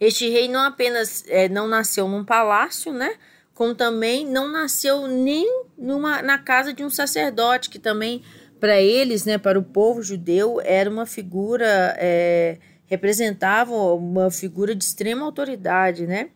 Este 0.00 0.28
rei 0.28 0.48
não 0.48 0.60
apenas 0.60 1.24
é, 1.26 1.48
não 1.48 1.66
nasceu 1.66 2.06
num 2.06 2.24
palácio, 2.24 2.92
né, 2.92 3.16
como 3.54 3.74
também 3.74 4.24
não 4.24 4.50
nasceu 4.50 5.08
nem 5.08 5.64
numa, 5.76 6.22
na 6.22 6.38
casa 6.38 6.72
de 6.72 6.84
um 6.84 6.90
sacerdote, 6.90 7.70
que 7.70 7.78
também 7.78 8.22
para 8.60 8.80
eles, 8.80 9.24
né, 9.24 9.38
para 9.38 9.58
o 9.58 9.62
povo 9.62 10.02
judeu, 10.02 10.60
era 10.64 10.88
uma 10.88 11.06
figura, 11.06 11.96
é, 11.98 12.58
representava 12.86 13.72
uma 13.72 14.30
figura 14.30 14.74
de 14.74 14.84
extrema 14.84 15.24
autoridade, 15.24 16.06
né? 16.06 16.30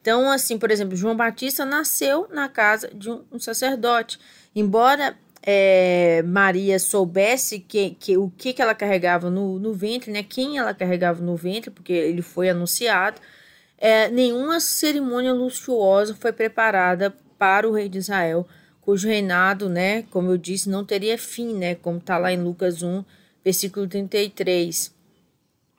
Então, 0.00 0.30
assim, 0.30 0.58
por 0.58 0.70
exemplo, 0.70 0.96
João 0.96 1.16
Batista 1.16 1.64
nasceu 1.64 2.28
na 2.30 2.48
casa 2.48 2.88
de 2.94 3.10
um, 3.10 3.24
um 3.32 3.38
sacerdote. 3.38 4.18
Embora 4.54 5.16
é, 5.42 6.22
Maria 6.22 6.78
soubesse 6.78 7.58
que, 7.60 7.90
que, 7.90 8.16
o 8.16 8.30
que, 8.36 8.52
que 8.52 8.62
ela 8.62 8.74
carregava 8.74 9.30
no, 9.30 9.58
no 9.58 9.72
ventre, 9.72 10.10
né? 10.10 10.22
Quem 10.22 10.58
ela 10.58 10.74
carregava 10.74 11.22
no 11.22 11.36
ventre, 11.36 11.70
porque 11.70 11.92
ele 11.92 12.22
foi 12.22 12.48
anunciado. 12.48 13.20
É, 13.78 14.08
nenhuma 14.10 14.58
cerimônia 14.58 15.32
luxuosa 15.32 16.14
foi 16.14 16.32
preparada 16.32 17.14
para 17.38 17.68
o 17.68 17.72
rei 17.72 17.88
de 17.88 17.98
Israel, 17.98 18.46
cujo 18.80 19.06
reinado, 19.06 19.68
né, 19.68 20.02
como 20.10 20.30
eu 20.30 20.36
disse, 20.36 20.68
não 20.68 20.84
teria 20.84 21.16
fim, 21.16 21.54
né, 21.54 21.76
como 21.76 21.98
está 21.98 22.18
lá 22.18 22.32
em 22.32 22.42
Lucas 22.42 22.82
1, 22.82 23.04
versículo 23.44 23.86
33. 23.86 24.92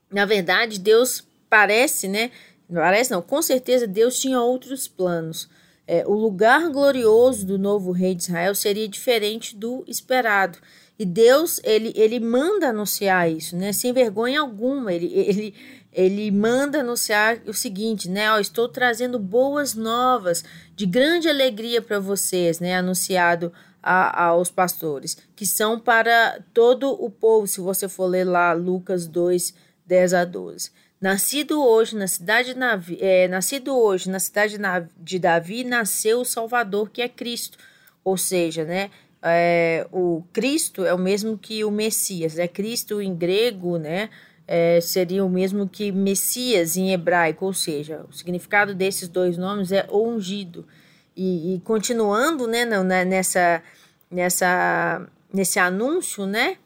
Na 0.10 0.26
verdade, 0.26 0.80
Deus 0.80 1.28
parece, 1.50 2.08
né, 2.08 2.32
parece 2.74 3.12
não, 3.12 3.22
com 3.22 3.42
certeza 3.42 3.86
Deus 3.86 4.18
tinha 4.20 4.40
outros 4.40 4.88
planos. 4.88 5.50
É, 5.92 6.04
o 6.06 6.14
lugar 6.14 6.70
glorioso 6.70 7.44
do 7.48 7.58
novo 7.58 7.92
rei 7.92 8.14
de 8.14 8.22
Israel 8.22 8.54
seria 8.54 8.88
diferente 8.88 9.56
do 9.56 9.84
esperado. 9.88 10.60
E 11.00 11.04
Deus, 11.04 11.60
ele, 11.64 11.92
ele 11.96 12.20
manda 12.20 12.70
anunciar 12.70 13.28
isso, 13.28 13.58
né? 13.58 13.74
Sem 13.74 13.92
vergonha 13.92 14.40
alguma. 14.40 14.94
Ele, 14.94 15.12
ele, 15.12 15.56
ele 15.92 16.30
manda 16.30 16.82
anunciar 16.82 17.40
o 17.48 17.56
seguinte, 17.56 18.08
né? 18.08 18.32
Ó, 18.32 18.38
estou 18.38 18.70
trazendo 18.70 19.18
boas 19.18 19.74
novas 19.74 20.44
de 20.76 20.86
grande 20.86 21.28
alegria 21.28 21.82
para 21.82 22.00
vocês, 22.00 22.60
né? 22.60 22.76
Anunciado 22.78 23.52
a, 23.82 24.26
aos 24.26 24.52
pastores, 24.52 25.18
que 25.36 25.48
são 25.48 25.80
para 25.80 26.40
todo 26.54 26.92
o 27.04 27.10
povo. 27.10 27.48
Se 27.48 27.62
você 27.62 27.88
for 27.88 28.06
ler 28.06 28.26
lá 28.26 28.54
Lucas 28.54 29.08
2, 29.08 29.56
10 29.88 30.14
a 30.14 30.24
12. 30.24 30.70
Nascido 31.02 31.64
hoje 31.64 31.96
na 31.96 32.08
cidade 32.08 32.54
de 32.54 32.60
Davi, 32.60 32.98
é, 33.00 33.28
nascido 33.30 33.74
hoje 33.74 34.10
na 34.10 34.20
cidade 34.20 34.58
de 34.98 35.18
Davi, 35.18 35.64
nasceu 35.64 36.20
o 36.20 36.26
Salvador, 36.26 36.90
que 36.90 37.02
é 37.02 37.08
Cristo. 37.08 37.58
Ou 38.04 38.18
seja, 38.18 38.66
né, 38.66 38.92
é, 39.22 39.88
o 39.94 40.24
Cristo 40.34 40.84
é 40.84 40.94
o 40.94 40.98
mesmo 40.98 41.38
que 41.38 41.64
o 41.64 41.72
Messias. 41.72 42.38
É 42.38 42.50
Cristo 42.50 43.02
em 43.02 43.16
grego, 43.16 43.78
né, 43.78 44.10
é, 44.46 44.82
seria 44.82 45.24
o 45.24 45.30
mesmo 45.30 45.70
que 45.70 45.90
Messias 45.90 46.76
em 46.76 46.92
hebraico. 46.92 47.46
Ou 47.46 47.54
seja, 47.54 48.06
o 48.10 48.12
significado 48.12 48.76
desses 48.76 49.08
dois 49.08 49.38
nomes 49.38 49.72
é 49.72 49.88
ungido. 49.90 50.68
E, 51.16 51.56
e 51.56 51.60
continuando, 51.62 52.46
né, 52.46 52.66
nessa, 53.06 53.64
nessa, 54.12 55.08
nesse 55.34 55.60
anúncio, 55.60 56.26
né, 56.26 56.58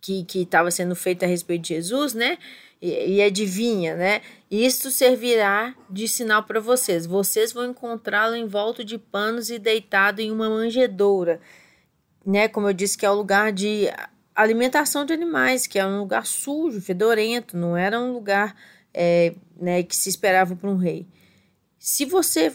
que 0.00 0.26
estava 0.34 0.70
sendo 0.70 0.96
feito 0.96 1.24
a 1.24 1.28
respeito 1.28 1.62
de 1.62 1.74
Jesus, 1.74 2.14
né? 2.14 2.38
E, 2.82 3.14
e 3.14 3.22
adivinha, 3.22 3.94
né? 3.94 4.20
Isto 4.50 4.90
servirá 4.90 5.74
de 5.88 6.08
sinal 6.08 6.42
para 6.42 6.58
vocês. 6.58 7.06
Vocês 7.06 7.52
vão 7.52 7.70
encontrá-lo 7.70 8.34
em 8.34 8.46
volta 8.46 8.84
de 8.84 8.98
panos 8.98 9.48
e 9.48 9.58
deitado 9.58 10.20
em 10.20 10.32
uma 10.32 10.50
manjedoura, 10.50 11.40
né? 12.26 12.48
Como 12.48 12.68
eu 12.68 12.72
disse, 12.72 12.98
que 12.98 13.06
é 13.06 13.10
o 13.10 13.14
lugar 13.14 13.52
de 13.52 13.88
alimentação 14.34 15.06
de 15.06 15.12
animais, 15.12 15.66
que 15.66 15.78
é 15.78 15.86
um 15.86 16.00
lugar 16.00 16.26
sujo, 16.26 16.80
fedorento, 16.80 17.56
não 17.56 17.76
era 17.76 18.00
um 18.00 18.12
lugar 18.12 18.56
é, 18.92 19.34
né, 19.56 19.82
que 19.82 19.94
se 19.94 20.08
esperava 20.08 20.56
para 20.56 20.70
um 20.70 20.76
rei. 20.76 21.06
Se 21.78 22.04
você 22.04 22.52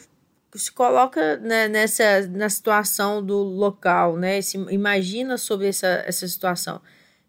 se 0.55 0.71
coloca 0.71 1.37
né, 1.37 1.67
nessa 1.67 2.27
na 2.27 2.49
situação 2.49 3.23
do 3.23 3.37
local, 3.37 4.17
né? 4.17 4.41
Se 4.41 4.57
imagina 4.69 5.37
sobre 5.37 5.67
essa, 5.67 6.03
essa 6.05 6.27
situação. 6.27 6.81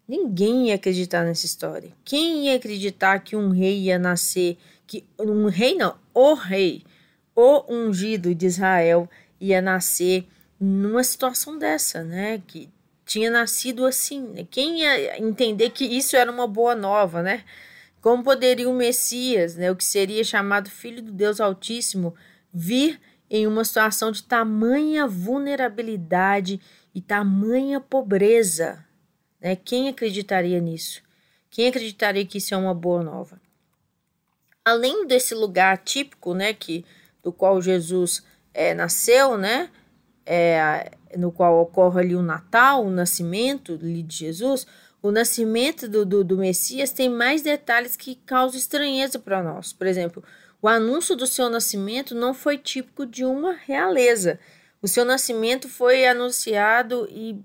Ninguém 0.09 0.69
ia 0.69 0.75
acreditar 0.75 1.23
nessa 1.23 1.45
história. 1.45 1.91
Quem 2.03 2.47
ia 2.47 2.55
acreditar 2.55 3.19
que 3.19 3.35
um 3.35 3.49
rei 3.49 3.81
ia 3.81 3.99
nascer, 3.99 4.57
que 4.87 5.05
um 5.19 5.45
rei 5.45 5.75
não, 5.75 5.95
o 6.15 6.33
rei, 6.33 6.83
o 7.35 7.63
ungido 7.71 8.33
de 8.33 8.47
Israel 8.47 9.07
ia 9.39 9.61
nascer 9.61 10.27
numa 10.59 11.03
situação 11.03 11.59
dessa, 11.59 12.03
né? 12.03 12.41
Que 12.47 12.67
tinha 13.05 13.29
nascido 13.29 13.85
assim. 13.85 14.21
Né? 14.29 14.47
Quem 14.49 14.81
ia 14.81 15.21
entender 15.21 15.69
que 15.69 15.85
isso 15.85 16.15
era 16.15 16.31
uma 16.31 16.47
boa 16.47 16.73
nova, 16.73 17.21
né? 17.21 17.43
Como 18.01 18.23
poderia 18.23 18.67
o 18.67 18.73
Messias, 18.73 19.55
né, 19.55 19.69
o 19.69 19.75
que 19.75 19.83
seria 19.83 20.23
chamado 20.23 20.71
Filho 20.71 21.03
do 21.03 21.11
Deus 21.11 21.39
Altíssimo, 21.39 22.15
vir 22.51 22.99
em 23.29 23.45
uma 23.45 23.63
situação 23.63 24.11
de 24.11 24.23
tamanha 24.23 25.05
vulnerabilidade 25.05 26.59
e 26.95 27.01
tamanha 27.01 27.79
pobreza, 27.79 28.83
né? 29.39 29.55
Quem 29.55 29.89
acreditaria 29.89 30.59
nisso? 30.59 31.01
Quem 31.49 31.67
acreditaria 31.67 32.25
que 32.25 32.37
isso 32.37 32.53
é 32.53 32.57
uma 32.57 32.73
boa 32.73 33.03
nova? 33.03 33.41
Além 34.63 35.07
desse 35.07 35.33
lugar 35.33 35.77
típico, 35.79 36.33
né, 36.33 36.53
que 36.53 36.85
do 37.23 37.31
qual 37.31 37.61
Jesus 37.61 38.23
é, 38.53 38.73
nasceu, 38.73 39.37
né, 39.37 39.69
é, 40.25 40.91
no 41.17 41.31
qual 41.31 41.59
ocorre 41.59 42.01
ali 42.01 42.15
o 42.15 42.21
Natal, 42.21 42.85
o 42.85 42.91
nascimento 42.91 43.77
de 43.77 44.05
Jesus, 44.09 44.67
o 45.01 45.11
nascimento 45.11 45.87
do, 45.87 46.05
do, 46.05 46.23
do 46.23 46.37
Messias 46.37 46.91
tem 46.91 47.09
mais 47.09 47.41
detalhes 47.41 47.95
que 47.95 48.15
causam 48.25 48.59
estranheza 48.59 49.17
para 49.17 49.41
nós. 49.41 49.73
Por 49.73 49.87
exemplo, 49.87 50.23
o 50.61 50.67
anúncio 50.67 51.15
do 51.15 51.25
seu 51.25 51.49
nascimento 51.49 52.13
não 52.13 52.33
foi 52.33 52.57
típico 52.57 53.05
de 53.05 53.23
uma 53.23 53.53
realeza. 53.53 54.39
O 54.81 54.87
seu 54.87 55.05
nascimento 55.05 55.67
foi 55.67 56.05
anunciado 56.05 57.07
e 57.09 57.41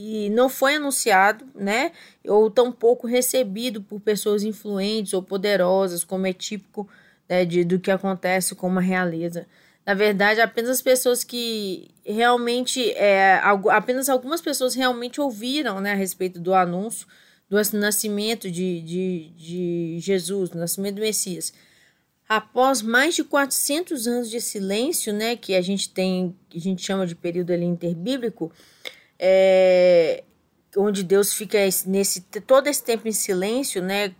e 0.00 0.30
não 0.30 0.48
foi 0.48 0.76
anunciado, 0.76 1.44
né? 1.56 1.90
Ou 2.24 2.48
tampouco 2.48 3.04
recebido 3.04 3.82
por 3.82 3.98
pessoas 3.98 4.44
influentes 4.44 5.12
ou 5.12 5.20
poderosas, 5.20 6.04
como 6.04 6.24
é 6.24 6.32
típico 6.32 6.88
né, 7.28 7.44
de, 7.44 7.64
do 7.64 7.80
que 7.80 7.90
acontece 7.90 8.54
com 8.54 8.68
uma 8.68 8.80
realeza. 8.80 9.44
Na 9.84 9.94
verdade, 9.94 10.40
apenas 10.40 10.70
as 10.70 10.82
pessoas 10.82 11.24
que 11.24 11.90
realmente, 12.06 12.92
é, 12.92 13.40
apenas 13.72 14.08
algumas 14.08 14.40
pessoas 14.40 14.76
realmente 14.76 15.20
ouviram 15.20 15.80
né, 15.80 15.92
a 15.92 15.96
respeito 15.96 16.38
do 16.38 16.54
anúncio 16.54 17.04
do 17.50 17.56
nascimento 17.72 18.48
de, 18.48 18.80
de, 18.82 19.30
de 19.36 19.98
Jesus, 19.98 20.50
do 20.50 20.58
nascimento 20.58 20.96
do 20.96 21.00
Messias. 21.00 21.52
Após 22.28 22.82
mais 22.82 23.16
de 23.16 23.24
400 23.24 24.06
anos 24.06 24.30
de 24.30 24.40
silêncio, 24.40 25.12
né, 25.12 25.34
que 25.34 25.56
a 25.56 25.60
gente 25.60 25.88
tem, 25.88 26.36
que 26.48 26.58
a 26.58 26.60
gente 26.60 26.84
chama 26.84 27.04
de 27.04 27.16
período 27.16 27.52
ali 27.52 27.64
interbíblico, 27.64 28.52
é, 29.18 30.22
onde 30.76 31.02
Deus 31.02 31.32
fica 31.32 31.58
nesse 31.86 32.20
todo 32.46 32.68
esse 32.68 32.82
tempo 32.82 33.08
em 33.08 33.12
silêncio, 33.12 33.82
né, 33.82 34.14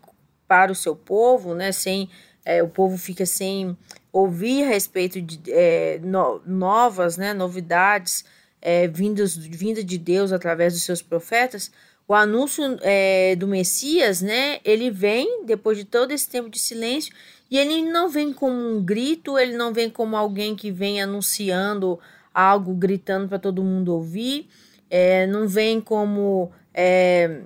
para 0.46 0.72
o 0.72 0.74
seu 0.74 0.96
povo, 0.96 1.54
né, 1.54 1.72
sem 1.72 2.08
é, 2.44 2.62
o 2.62 2.68
povo 2.68 2.96
fica 2.96 3.26
sem 3.26 3.76
ouvir 4.12 4.64
a 4.64 4.68
respeito 4.68 5.20
de 5.20 5.40
é, 5.52 6.00
no, 6.02 6.40
novas, 6.46 7.16
né, 7.16 7.34
novidades 7.34 8.24
é, 8.60 8.88
vindas 8.88 9.36
vinda 9.36 9.82
de 9.84 9.98
Deus 9.98 10.32
através 10.32 10.72
dos 10.72 10.82
seus 10.82 11.02
profetas. 11.02 11.70
o 12.06 12.14
anúncio 12.14 12.62
é, 12.80 13.36
do 13.36 13.46
Messias, 13.46 14.22
né? 14.22 14.60
Ele 14.64 14.90
vem 14.90 15.44
depois 15.44 15.76
de 15.76 15.84
todo 15.84 16.10
esse 16.10 16.28
tempo 16.28 16.48
de 16.48 16.58
silêncio 16.58 17.12
e 17.50 17.58
ele 17.58 17.82
não 17.82 18.08
vem 18.08 18.32
como 18.32 18.56
um 18.56 18.82
grito, 18.82 19.38
ele 19.38 19.56
não 19.56 19.72
vem 19.72 19.90
como 19.90 20.16
alguém 20.16 20.56
que 20.56 20.70
vem 20.70 21.02
anunciando 21.02 21.98
algo, 22.32 22.74
gritando 22.74 23.28
para 23.28 23.38
todo 23.38 23.62
mundo 23.62 23.94
ouvir, 23.94 24.48
é, 24.90 25.26
não 25.26 25.46
vem 25.46 25.80
como 25.80 26.50
é, 26.72 27.42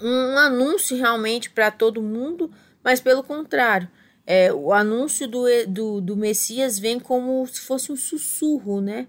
um 0.00 0.38
anúncio 0.38 0.96
realmente 0.96 1.50
para 1.50 1.70
todo 1.70 2.02
mundo, 2.02 2.50
mas 2.82 3.00
pelo 3.00 3.22
contrário, 3.22 3.88
é, 4.26 4.52
o 4.52 4.72
anúncio 4.72 5.28
do, 5.28 5.44
do, 5.68 6.00
do 6.00 6.16
Messias 6.16 6.78
vem 6.78 6.98
como 6.98 7.46
se 7.46 7.60
fosse 7.60 7.92
um 7.92 7.96
sussurro, 7.96 8.80
né? 8.80 9.06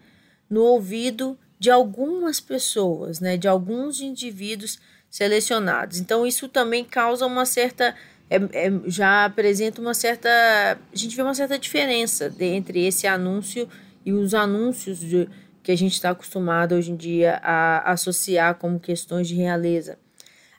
No 0.49 0.61
ouvido 0.61 1.37
de 1.59 1.71
algumas 1.71 2.39
pessoas, 2.39 3.19
né, 3.19 3.35
de 3.35 3.47
alguns 3.47 3.99
indivíduos 3.99 4.79
selecionados. 5.09 5.99
Então 5.99 6.25
isso 6.25 6.47
também 6.47 6.83
causa 6.85 7.25
uma 7.25 7.45
certa 7.45 7.95
é, 8.29 8.35
é, 8.35 8.71
já 8.85 9.25
apresenta 9.25 9.81
uma 9.81 9.93
certa 9.93 10.29
a 10.29 10.95
gente 10.95 11.15
vê 11.15 11.21
uma 11.21 11.33
certa 11.33 11.57
diferença 11.57 12.33
entre 12.39 12.85
esse 12.85 13.07
anúncio 13.07 13.67
e 14.05 14.13
os 14.13 14.33
anúncios 14.33 14.99
de, 14.99 15.27
que 15.67 15.71
a 15.73 15.75
gente 15.75 15.95
está 15.95 16.11
acostumado 16.11 16.75
hoje 16.75 16.91
em 16.91 16.95
dia 16.95 17.41
a 17.43 17.91
associar 17.91 18.55
como 18.55 18.79
questões 18.79 19.27
de 19.27 19.35
realeza. 19.35 19.99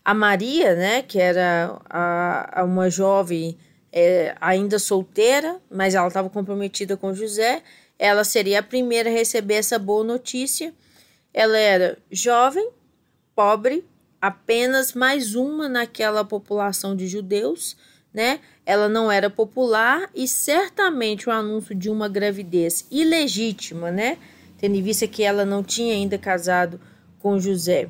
A 0.04 0.12
Maria, 0.12 0.74
né, 0.74 1.00
que 1.00 1.18
era 1.18 1.80
a, 1.88 2.60
a 2.60 2.64
uma 2.64 2.90
jovem 2.90 3.56
é, 3.90 4.36
ainda 4.38 4.78
solteira, 4.78 5.62
mas 5.70 5.94
ela 5.94 6.08
estava 6.08 6.28
comprometida 6.28 6.94
com 6.94 7.14
José, 7.14 7.62
ela 7.98 8.22
seria 8.22 8.58
a 8.58 8.62
primeira 8.62 9.08
a 9.08 9.12
receber 9.12 9.54
essa 9.54 9.78
boa 9.78 10.04
notícia 10.04 10.74
ela 11.32 11.56
era 11.56 11.96
jovem, 12.10 12.68
pobre, 13.34 13.82
apenas 14.20 14.92
mais 14.92 15.34
uma 15.34 15.70
naquela 15.70 16.22
população 16.22 16.94
de 16.94 17.06
judeus, 17.06 17.78
né? 18.12 18.40
Ela 18.66 18.90
não 18.90 19.10
era 19.10 19.30
popular 19.30 20.10
e 20.14 20.28
certamente 20.28 21.30
o 21.30 21.32
anúncio 21.32 21.74
de 21.74 21.88
uma 21.88 22.08
gravidez 22.10 22.86
ilegítima, 22.90 23.90
né? 23.90 24.18
Tendo 24.58 24.76
em 24.76 24.82
vista 24.82 25.06
que 25.06 25.22
ela 25.22 25.44
não 25.44 25.62
tinha 25.62 25.94
ainda 25.94 26.18
casado 26.18 26.80
com 27.18 27.38
José 27.38 27.88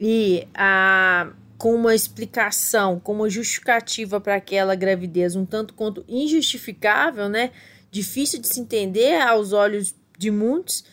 e 0.00 0.46
a 0.54 1.32
com 1.58 1.76
uma 1.76 1.94
explicação, 1.94 2.98
com 2.98 3.12
uma 3.12 3.30
justificativa 3.30 4.20
para 4.20 4.34
aquela 4.34 4.74
gravidez 4.74 5.36
um 5.36 5.46
tanto 5.46 5.74
quanto 5.74 6.04
injustificável, 6.08 7.28
né? 7.28 7.52
Difícil 7.88 8.40
de 8.40 8.48
se 8.48 8.60
entender 8.60 9.20
aos 9.20 9.52
olhos 9.52 9.94
de 10.18 10.28
muitos 10.28 10.84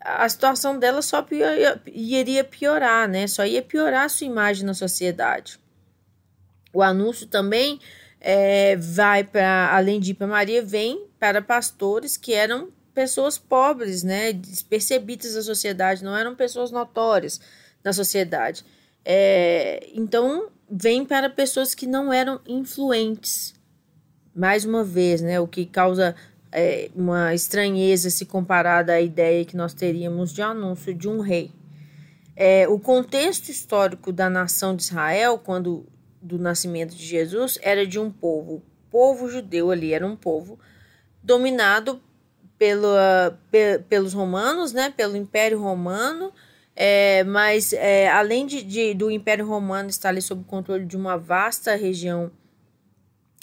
a 0.00 0.28
situação 0.28 0.78
dela 0.78 1.02
só 1.02 1.22
pior, 1.22 1.80
iria 1.86 2.42
piorar, 2.42 3.06
né? 3.06 3.26
Só 3.26 3.44
ia 3.44 3.62
piorar 3.62 4.06
a 4.06 4.08
sua 4.08 4.26
imagem 4.26 4.64
na 4.64 4.72
sociedade. 4.72 5.58
O 6.72 6.82
anúncio 6.82 7.26
também 7.26 7.78
é, 8.18 8.76
vai 8.76 9.22
para, 9.22 9.74
além 9.74 10.00
de 10.00 10.12
ir 10.12 10.14
para 10.14 10.26
Maria, 10.26 10.62
vem 10.62 11.06
para 11.18 11.42
pastores 11.42 12.16
que 12.16 12.32
eram 12.32 12.70
pessoas 12.94 13.38
pobres, 13.38 14.02
né? 14.02 14.32
Despercebidas 14.32 15.34
da 15.34 15.42
sociedade, 15.42 16.04
não 16.04 16.16
eram 16.16 16.34
pessoas 16.34 16.70
notórias 16.70 17.40
na 17.82 17.92
sociedade. 17.92 18.64
É, 19.04 19.88
então, 19.94 20.48
vem 20.70 21.04
para 21.04 21.30
pessoas 21.30 21.74
que 21.74 21.86
não 21.86 22.12
eram 22.12 22.40
influentes. 22.46 23.54
Mais 24.34 24.64
uma 24.64 24.84
vez, 24.84 25.20
né? 25.20 25.40
O 25.40 25.46
que 25.46 25.66
causa 25.66 26.14
é, 26.52 26.90
uma 26.94 27.34
estranheza 27.34 28.10
se 28.10 28.26
comparada 28.26 28.92
à 28.92 29.00
ideia 29.00 29.44
que 29.44 29.56
nós 29.56 29.74
teríamos 29.74 30.32
de 30.32 30.42
anúncio 30.42 30.94
de 30.94 31.08
um 31.08 31.20
rei. 31.20 31.50
É, 32.36 32.66
o 32.68 32.78
contexto 32.78 33.48
histórico 33.48 34.12
da 34.12 34.30
nação 34.30 34.74
de 34.74 34.82
Israel, 34.82 35.38
quando 35.38 35.86
do 36.22 36.38
nascimento 36.38 36.94
de 36.94 37.04
Jesus, 37.04 37.58
era 37.62 37.86
de 37.86 37.98
um 37.98 38.10
povo, 38.10 38.62
povo 38.90 39.28
judeu 39.28 39.70
ali 39.70 39.92
era 39.92 40.06
um 40.06 40.16
povo 40.16 40.58
dominado 41.22 42.00
pelo, 42.60 42.88
pe, 43.50 43.78
pelos 43.88 44.12
romanos, 44.12 44.74
né, 44.74 44.92
pelo 44.94 45.16
Império 45.16 45.58
Romano, 45.58 46.30
é, 46.76 47.24
mas 47.24 47.72
é, 47.72 48.06
além 48.10 48.44
de, 48.44 48.62
de, 48.62 48.92
do 48.92 49.10
Império 49.10 49.46
Romano 49.46 49.88
estar 49.88 50.10
ali 50.10 50.20
sob 50.20 50.42
o 50.42 50.44
controle 50.44 50.84
de 50.84 50.94
uma 50.94 51.16
vasta 51.16 51.74
região 51.74 52.30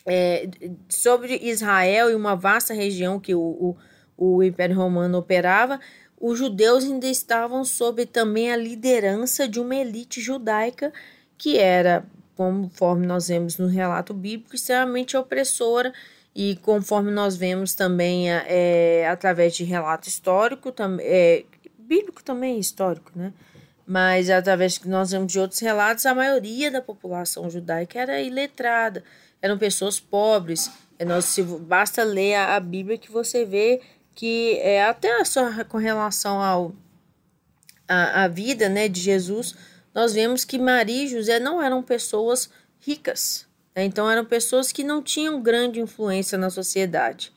é, 0.05 0.47
sobre 0.87 1.35
Israel 1.41 2.11
e 2.11 2.15
uma 2.15 2.35
vasta 2.35 2.75
região 2.75 3.19
que 3.19 3.33
o, 3.33 3.41
o, 3.41 4.35
o 4.35 4.43
Império 4.43 4.75
Romano 4.75 5.17
operava, 5.17 5.79
os 6.21 6.37
judeus 6.37 6.83
ainda 6.83 7.07
estavam 7.07 7.65
sob 7.65 8.05
também 8.05 8.51
a 8.51 8.55
liderança 8.55 9.47
de 9.47 9.59
uma 9.59 9.75
elite 9.75 10.21
judaica 10.21 10.93
que 11.39 11.57
era, 11.57 12.05
conforme 12.35 13.07
nós 13.07 13.29
vemos 13.29 13.57
no 13.57 13.65
relato 13.65 14.13
bíblico, 14.13 14.53
extremamente 14.53 15.17
opressora 15.17 15.91
e 16.37 16.55
conforme 16.57 17.09
nós 17.09 17.35
vemos 17.35 17.73
também 17.73 18.31
é, 18.31 19.09
através 19.09 19.55
de 19.55 19.63
relato 19.63 20.07
histórico, 20.07 20.71
tam, 20.71 20.97
é, 21.01 21.43
bíblico 21.79 22.23
também 22.23 22.57
é 22.57 22.59
histórico, 22.59 23.11
né? 23.15 23.33
Mas 23.87 24.29
através 24.29 24.77
que 24.77 24.87
nós 24.87 25.11
vemos 25.11 25.31
de 25.31 25.39
outros 25.39 25.59
relatos, 25.59 26.05
a 26.05 26.13
maioria 26.13 26.69
da 26.69 26.81
população 26.81 27.49
judaica 27.49 27.99
era 27.99 28.21
iletrada 28.21 29.03
eram 29.41 29.57
pessoas 29.57 29.99
pobres. 29.99 30.69
É, 30.99 31.05
nós, 31.05 31.25
se, 31.25 31.43
basta 31.43 32.03
ler 32.03 32.35
a, 32.35 32.55
a 32.55 32.59
Bíblia 32.59 32.97
que 32.97 33.11
você 33.11 33.45
vê 33.45 33.81
que 34.13 34.57
é, 34.61 34.83
até 34.83 35.23
só 35.25 35.63
com 35.65 35.77
relação 35.77 36.41
ao 36.41 36.75
a, 37.87 38.23
a 38.23 38.27
vida 38.27 38.67
né, 38.67 38.87
de 38.87 38.99
Jesus, 38.99 39.55
nós 39.93 40.13
vemos 40.13 40.43
que 40.43 40.57
Maria 40.57 41.03
e 41.03 41.07
José 41.07 41.39
não 41.39 41.61
eram 41.61 41.81
pessoas 41.83 42.49
ricas. 42.79 43.46
Né? 43.77 43.85
Então 43.85 44.09
eram 44.09 44.25
pessoas 44.25 44.71
que 44.71 44.83
não 44.83 45.03
tinham 45.03 45.39
grande 45.39 45.79
influência 45.79 46.35
na 46.35 46.49
sociedade. 46.49 47.31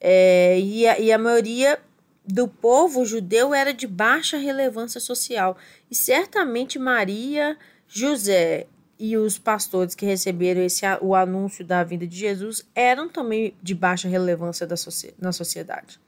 É, 0.00 0.58
e, 0.58 0.88
a, 0.88 0.98
e 0.98 1.12
a 1.12 1.18
maioria 1.18 1.78
do 2.26 2.48
povo 2.48 3.04
judeu 3.04 3.52
era 3.52 3.74
de 3.74 3.86
baixa 3.86 4.38
relevância 4.38 4.98
social. 4.98 5.58
E 5.90 5.94
certamente 5.94 6.78
Maria, 6.78 7.58
José 7.86 8.66
e 8.98 9.16
os 9.18 9.38
pastores 9.38 9.94
que 9.94 10.06
receberam 10.06 10.62
esse, 10.62 10.86
o 11.02 11.14
anúncio 11.14 11.64
da 11.64 11.84
vinda 11.84 12.06
de 12.06 12.16
Jesus 12.16 12.66
eram 12.74 13.08
também 13.08 13.54
de 13.62 13.74
baixa 13.74 14.08
relevância 14.08 14.66
da, 14.66 14.76
na 15.18 15.32
sociedade. 15.32 16.00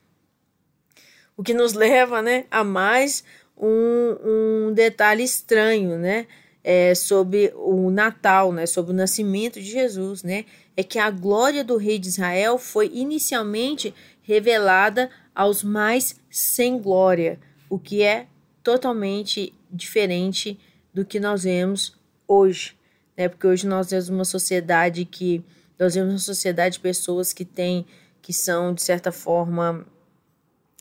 O 1.36 1.42
que 1.42 1.52
nos 1.52 1.74
leva 1.74 2.22
né, 2.22 2.46
a 2.50 2.64
mais 2.64 3.22
um, 3.58 4.68
um 4.68 4.72
detalhe 4.72 5.22
estranho 5.22 5.98
né, 5.98 6.26
é, 6.68 6.96
sobre 6.96 7.52
o 7.54 7.92
Natal, 7.92 8.52
né, 8.52 8.66
sobre 8.66 8.90
o 8.90 8.94
nascimento 8.94 9.60
de 9.60 9.70
Jesus, 9.70 10.24
né, 10.24 10.44
é 10.76 10.82
que 10.82 10.98
a 10.98 11.08
glória 11.12 11.62
do 11.62 11.76
rei 11.76 11.96
de 11.96 12.08
Israel 12.08 12.58
foi 12.58 12.90
inicialmente 12.92 13.94
revelada 14.20 15.08
aos 15.32 15.62
mais 15.62 16.16
sem 16.28 16.76
glória, 16.76 17.38
o 17.70 17.78
que 17.78 18.02
é 18.02 18.26
totalmente 18.64 19.54
diferente 19.70 20.58
do 20.92 21.04
que 21.04 21.20
nós 21.20 21.44
vemos 21.44 21.96
hoje, 22.26 22.74
né? 23.16 23.28
Porque 23.28 23.46
hoje 23.46 23.64
nós 23.64 23.86
temos 23.86 24.08
uma 24.08 24.24
sociedade 24.24 25.04
que 25.04 25.44
nós 25.78 25.94
vemos 25.94 26.14
uma 26.14 26.18
sociedade 26.18 26.74
de 26.74 26.80
pessoas 26.80 27.32
que 27.32 27.44
têm 27.44 27.86
que 28.20 28.32
são 28.32 28.74
de 28.74 28.82
certa 28.82 29.12
forma 29.12 29.86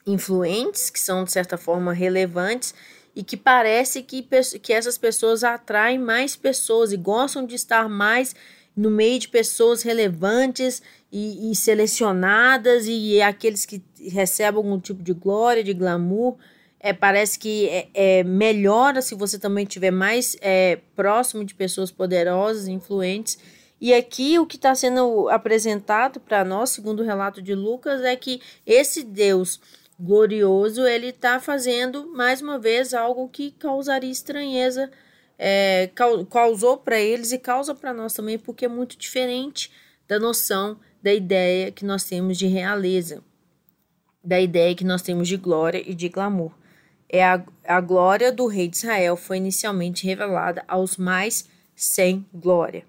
influentes, 0.07 0.89
que 0.89 0.99
são 0.99 1.23
de 1.23 1.31
certa 1.31 1.57
forma 1.57 1.93
relevantes 1.93 2.73
e 3.15 3.23
que 3.23 3.37
parece 3.37 4.03
que, 4.03 4.27
que 4.61 4.73
essas 4.73 4.97
pessoas 4.97 5.43
atraem 5.43 5.97
mais 5.97 6.35
pessoas 6.35 6.91
e 6.91 6.97
gostam 6.97 7.45
de 7.45 7.55
estar 7.55 7.87
mais 7.87 8.35
no 8.75 8.91
meio 8.91 9.17
de 9.19 9.29
pessoas 9.29 9.81
relevantes 9.81 10.81
e, 11.11 11.51
e 11.51 11.55
selecionadas 11.55 12.85
e 12.87 13.21
aqueles 13.21 13.65
que 13.65 13.81
recebem 14.11 14.57
algum 14.57 14.79
tipo 14.79 15.01
de 15.01 15.13
glória, 15.13 15.63
de 15.63 15.73
glamour 15.73 16.37
é, 16.85 16.93
parece 16.93 17.39
que 17.39 17.67
é, 17.67 17.87
é, 17.95 18.23
melhora 18.23 19.01
se 19.01 19.15
você 19.15 19.39
também 19.39 19.63
estiver 19.63 19.89
mais 19.89 20.37
é, 20.39 20.77
próximo 20.95 21.43
de 21.43 21.55
pessoas 21.55 21.89
poderosas, 21.89 22.67
influentes. 22.67 23.39
E 23.81 23.91
aqui 23.91 24.37
o 24.37 24.45
que 24.45 24.55
está 24.55 24.75
sendo 24.75 25.27
apresentado 25.29 26.19
para 26.19 26.45
nós, 26.45 26.69
segundo 26.69 26.99
o 26.99 27.03
relato 27.03 27.41
de 27.41 27.55
Lucas, 27.55 28.01
é 28.01 28.15
que 28.15 28.39
esse 28.67 29.03
Deus 29.03 29.59
glorioso 29.99 30.85
ele 30.85 31.07
está 31.07 31.39
fazendo 31.39 32.07
mais 32.07 32.41
uma 32.41 32.59
vez 32.59 32.93
algo 32.93 33.29
que 33.29 33.51
causaria 33.51 34.11
estranheza, 34.11 34.91
é, 35.37 35.89
causou 36.29 36.77
para 36.77 36.99
eles 36.99 37.31
e 37.31 37.37
causa 37.37 37.73
para 37.73 37.93
nós 37.93 38.13
também, 38.13 38.37
porque 38.37 38.65
é 38.65 38.69
muito 38.69 38.97
diferente 38.97 39.71
da 40.07 40.19
noção 40.19 40.79
da 41.01 41.13
ideia 41.13 41.71
que 41.71 41.85
nós 41.85 42.03
temos 42.03 42.37
de 42.37 42.47
realeza, 42.47 43.23
da 44.23 44.39
ideia 44.39 44.75
que 44.75 44.83
nós 44.83 45.01
temos 45.01 45.27
de 45.27 45.37
glória 45.37 45.81
e 45.85 45.93
de 45.93 46.09
glamour 46.09 46.51
é 47.09 47.23
a, 47.23 47.43
a 47.65 47.81
glória 47.81 48.31
do 48.31 48.47
rei 48.47 48.67
de 48.67 48.77
Israel 48.77 49.15
foi 49.15 49.37
inicialmente 49.37 50.05
revelada 50.05 50.63
aos 50.67 50.97
mais 50.97 51.47
sem 51.75 52.25
glória. 52.33 52.83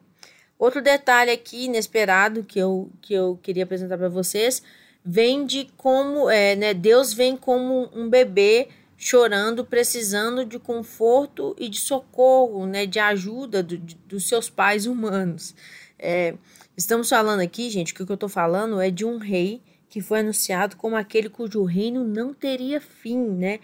Outro 0.59 0.81
detalhe 0.81 1.31
aqui 1.31 1.67
inesperado 1.67 2.43
que 2.43 2.59
eu, 2.59 2.91
que 3.03 3.13
eu 3.13 3.39
queria 3.43 3.65
apresentar 3.65 3.99
para 3.99 4.09
vocês 4.09 4.63
vem 5.07 5.47
de 5.47 5.71
como 5.77 6.29
é, 6.29 6.57
né, 6.57 6.75
Deus 6.75 7.13
vem 7.13 7.37
como 7.37 7.89
um 7.95 8.11
bebê 8.11 8.67
chorando, 8.99 9.65
precisando 9.65 10.45
de 10.45 10.59
conforto 10.59 11.55
e 11.57 11.69
de 11.69 11.79
socorro, 11.79 12.67
né, 12.67 12.87
de 12.87 12.99
ajuda 12.99 13.63
do, 13.63 13.79
de, 13.79 13.95
dos 13.95 14.29
seus 14.29 14.51
pais 14.51 14.85
humanos. 14.85 15.55
É, 15.97 16.35
estamos 16.77 17.09
falando 17.09 17.41
aqui, 17.41 17.71
gente, 17.71 17.95
que 17.95 18.03
o 18.03 18.07
que 18.07 18.11
eu 18.11 18.15
estou 18.15 18.29
falando 18.29 18.81
é 18.81 18.91
de 18.91 19.05
um 19.05 19.19
rei 19.19 19.63
que 19.89 20.01
foi 20.01 20.21
anunciado 20.21 20.77
como 20.77 20.97
aquele 20.97 21.29
cujo 21.29 21.63
reino 21.63 22.03
não 22.03 22.35
teria 22.35 22.81
fim, 22.81 23.19
né? 23.19 23.61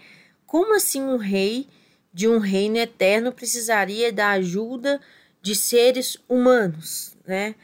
Como 0.46 0.76
assim 0.76 1.02
um 1.02 1.16
rei 1.16 1.66
de 2.14 2.28
um 2.28 2.38
reino 2.38 2.76
eterno 2.76 3.32
precisaria 3.32 4.12
da 4.12 4.30
ajuda 4.30 5.00
de 5.40 5.56
seres 5.56 6.18
humanos, 6.28 7.16
né? 7.26 7.56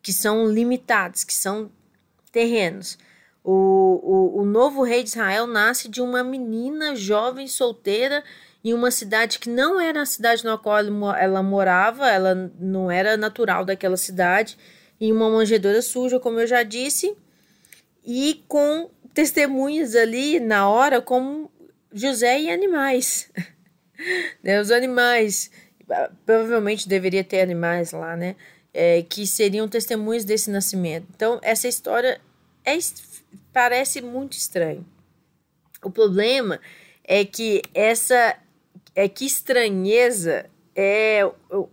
Que 0.00 0.12
são 0.12 0.46
limitados, 0.46 1.24
que 1.24 1.34
são 1.34 1.72
terrenos. 2.30 2.96
O, 3.48 4.00
o, 4.02 4.40
o 4.40 4.44
novo 4.44 4.82
rei 4.82 5.04
de 5.04 5.10
Israel 5.10 5.46
nasce 5.46 5.88
de 5.88 6.02
uma 6.02 6.24
menina 6.24 6.96
jovem 6.96 7.46
solteira 7.46 8.24
em 8.64 8.74
uma 8.74 8.90
cidade 8.90 9.38
que 9.38 9.48
não 9.48 9.78
era 9.80 10.02
a 10.02 10.06
cidade 10.06 10.44
na 10.44 10.58
qual 10.58 10.78
ela 10.78 11.44
morava, 11.44 12.10
ela 12.10 12.50
não 12.58 12.90
era 12.90 13.16
natural 13.16 13.64
daquela 13.64 13.96
cidade, 13.96 14.58
em 15.00 15.12
uma 15.12 15.30
manjedoura 15.30 15.80
suja, 15.80 16.18
como 16.18 16.40
eu 16.40 16.46
já 16.48 16.64
disse, 16.64 17.16
e 18.04 18.42
com 18.48 18.90
testemunhas 19.14 19.94
ali 19.94 20.40
na 20.40 20.68
hora, 20.68 21.00
como 21.00 21.48
José 21.92 22.40
e 22.40 22.50
animais. 22.50 23.30
né, 24.42 24.60
os 24.60 24.72
animais, 24.72 25.52
provavelmente 26.24 26.88
deveria 26.88 27.22
ter 27.22 27.42
animais 27.42 27.92
lá, 27.92 28.16
né? 28.16 28.34
É, 28.74 29.02
que 29.02 29.24
seriam 29.24 29.68
testemunhas 29.68 30.24
desse 30.24 30.50
nascimento. 30.50 31.06
Então, 31.14 31.38
essa 31.42 31.68
história 31.68 32.20
é 32.64 32.76
parece 33.52 34.00
muito 34.00 34.32
estranho. 34.32 34.84
O 35.82 35.90
problema 35.90 36.60
é 37.04 37.24
que 37.24 37.62
essa 37.74 38.36
é 38.94 39.08
que 39.08 39.26
estranheza 39.26 40.46
é, 40.74 41.20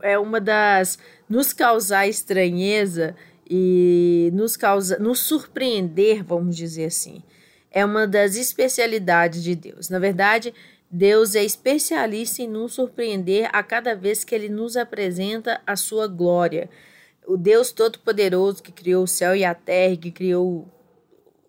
é 0.02 0.20
uma 0.20 0.40
das 0.40 1.00
nos 1.28 1.54
causar 1.54 2.08
estranheza 2.08 3.16
e 3.50 4.30
nos 4.34 4.56
causa 4.56 4.98
nos 5.00 5.20
surpreender, 5.20 6.24
vamos 6.24 6.56
dizer 6.56 6.86
assim. 6.86 7.24
É 7.72 7.84
uma 7.84 8.06
das 8.06 8.36
especialidades 8.36 9.44
de 9.44 9.56
Deus. 9.56 9.90
Na 9.90 10.00
verdade, 10.00 10.54
Deus 10.90 11.34
é 11.34 11.44
especialista 11.44 12.44
em 12.44 12.48
nos 12.48 12.74
surpreender 12.74 13.50
a 13.52 13.64
cada 13.64 13.96
vez 13.96 14.24
que 14.24 14.36
ele 14.36 14.48
nos 14.48 14.78
apresenta 14.78 15.60
a 15.66 15.76
sua 15.76 16.08
glória. 16.08 16.70
O 17.26 17.36
Deus 17.36 17.72
Todo-Poderoso 17.72 18.62
que 18.62 18.72
criou 18.72 19.04
o 19.04 19.08
céu 19.08 19.36
e 19.36 19.44
a 19.44 19.56
terra, 19.56 19.98
que 19.98 20.12
criou 20.12 20.68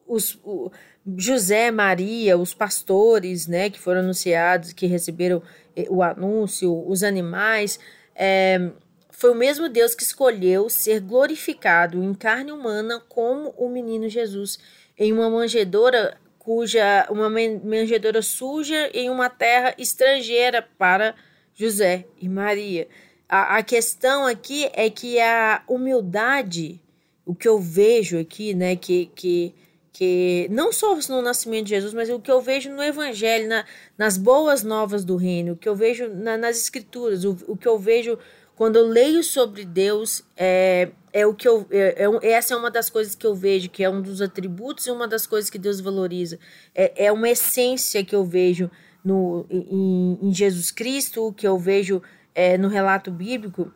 os, 0.07 0.38
o, 0.45 0.71
José, 1.17 1.71
Maria, 1.71 2.38
os 2.38 2.55
pastores, 2.55 3.47
né, 3.47 3.69
que 3.69 3.79
foram 3.79 4.01
anunciados, 4.01 4.73
que 4.73 4.87
receberam 4.87 5.43
eh, 5.77 5.87
o 5.90 6.03
anúncio, 6.03 6.87
os 6.88 7.03
animais, 7.03 7.79
é, 8.14 8.71
foi 9.11 9.31
o 9.31 9.35
mesmo 9.35 9.69
Deus 9.69 9.95
que 9.95 10.03
escolheu 10.03 10.69
ser 10.71 11.01
glorificado 11.01 12.03
em 12.03 12.14
carne 12.14 12.53
humana 12.53 13.03
como 13.09 13.51
o 13.57 13.69
menino 13.69 14.09
Jesus 14.09 14.59
em 14.99 15.12
uma 15.12 15.29
manjedoura 15.29 16.17
cuja 16.38 17.07
uma 17.11 17.31
manjedoura 17.31 18.21
suja 18.21 18.90
em 18.93 19.09
uma 19.09 19.31
terra 19.31 19.75
estrangeira 19.79 20.67
para 20.77 21.14
José 21.55 22.07
e 22.21 22.29
Maria. 22.29 22.87
A, 23.29 23.57
a 23.59 23.62
questão 23.62 24.27
aqui 24.27 24.69
é 24.75 24.90
que 24.90 25.19
a 25.21 25.62
humildade, 25.67 26.81
o 27.25 27.35
que 27.35 27.49
eu 27.49 27.59
vejo 27.59 28.19
aqui, 28.19 28.53
né, 28.53 28.77
que, 28.77 29.07
que 29.14 29.55
que 29.94 30.48
não 30.50 30.72
só 30.72 30.98
no 31.09 31.22
nascimento 31.22 31.66
de 31.66 31.70
Jesus, 31.70 31.94
mas 31.94 32.11
o 32.11 32.18
que 32.18 32.30
eu 32.30 32.40
vejo 32.40 32.68
no 32.68 32.83
Evangelho, 32.83 33.48
na, 33.48 33.64
nas 33.96 34.18
boas 34.18 34.64
novas 34.64 35.04
do 35.04 35.14
reino, 35.14 35.52
o 35.52 35.57
que 35.57 35.68
eu 35.68 35.76
vejo 35.76 36.09
na, 36.09 36.37
nas 36.37 36.59
Escrituras, 36.59 37.24
o, 37.24 37.38
o 37.46 37.57
que 37.57 37.68
eu 37.68 37.78
vejo 37.78 38.18
quando 38.57 38.74
eu 38.74 38.88
leio 38.88 39.22
sobre 39.22 39.64
Deus, 39.64 40.24
é, 40.37 40.90
é 41.12 41.24
o 41.24 41.33
que 41.33 41.46
eu. 41.46 41.64
É, 41.70 42.04
é, 42.22 42.33
essa 42.33 42.54
é 42.54 42.57
uma 42.57 42.72
das 42.72 42.90
coisas 42.90 43.14
que 43.14 43.24
eu 43.24 43.37
vejo, 43.37 43.70
que 43.70 43.85
é 43.85 43.88
um 43.88 44.02
dos 44.02 44.20
atributos 44.20 44.85
e 44.88 44.90
uma 44.90 45.07
das 45.07 45.28
coisas 45.28 45.48
que 45.48 45.59
Deus 45.59 45.80
valoriza. 45.80 46.40
É, 46.74 47.07
é 47.07 47.12
uma 47.12 47.30
essência 47.30 48.04
que 48.04 48.16
eu 48.16 48.24
vejo 48.24 48.68
no, 49.04 49.46
em, 49.48 50.18
em 50.22 50.35
Jesus 50.35 50.72
Cristo, 50.72 51.33
que 51.37 51.46
eu 51.46 51.57
vejo 51.57 52.02
é, 52.35 52.59
no 52.59 52.66
relato 52.66 53.12
bíblico, 53.12 53.72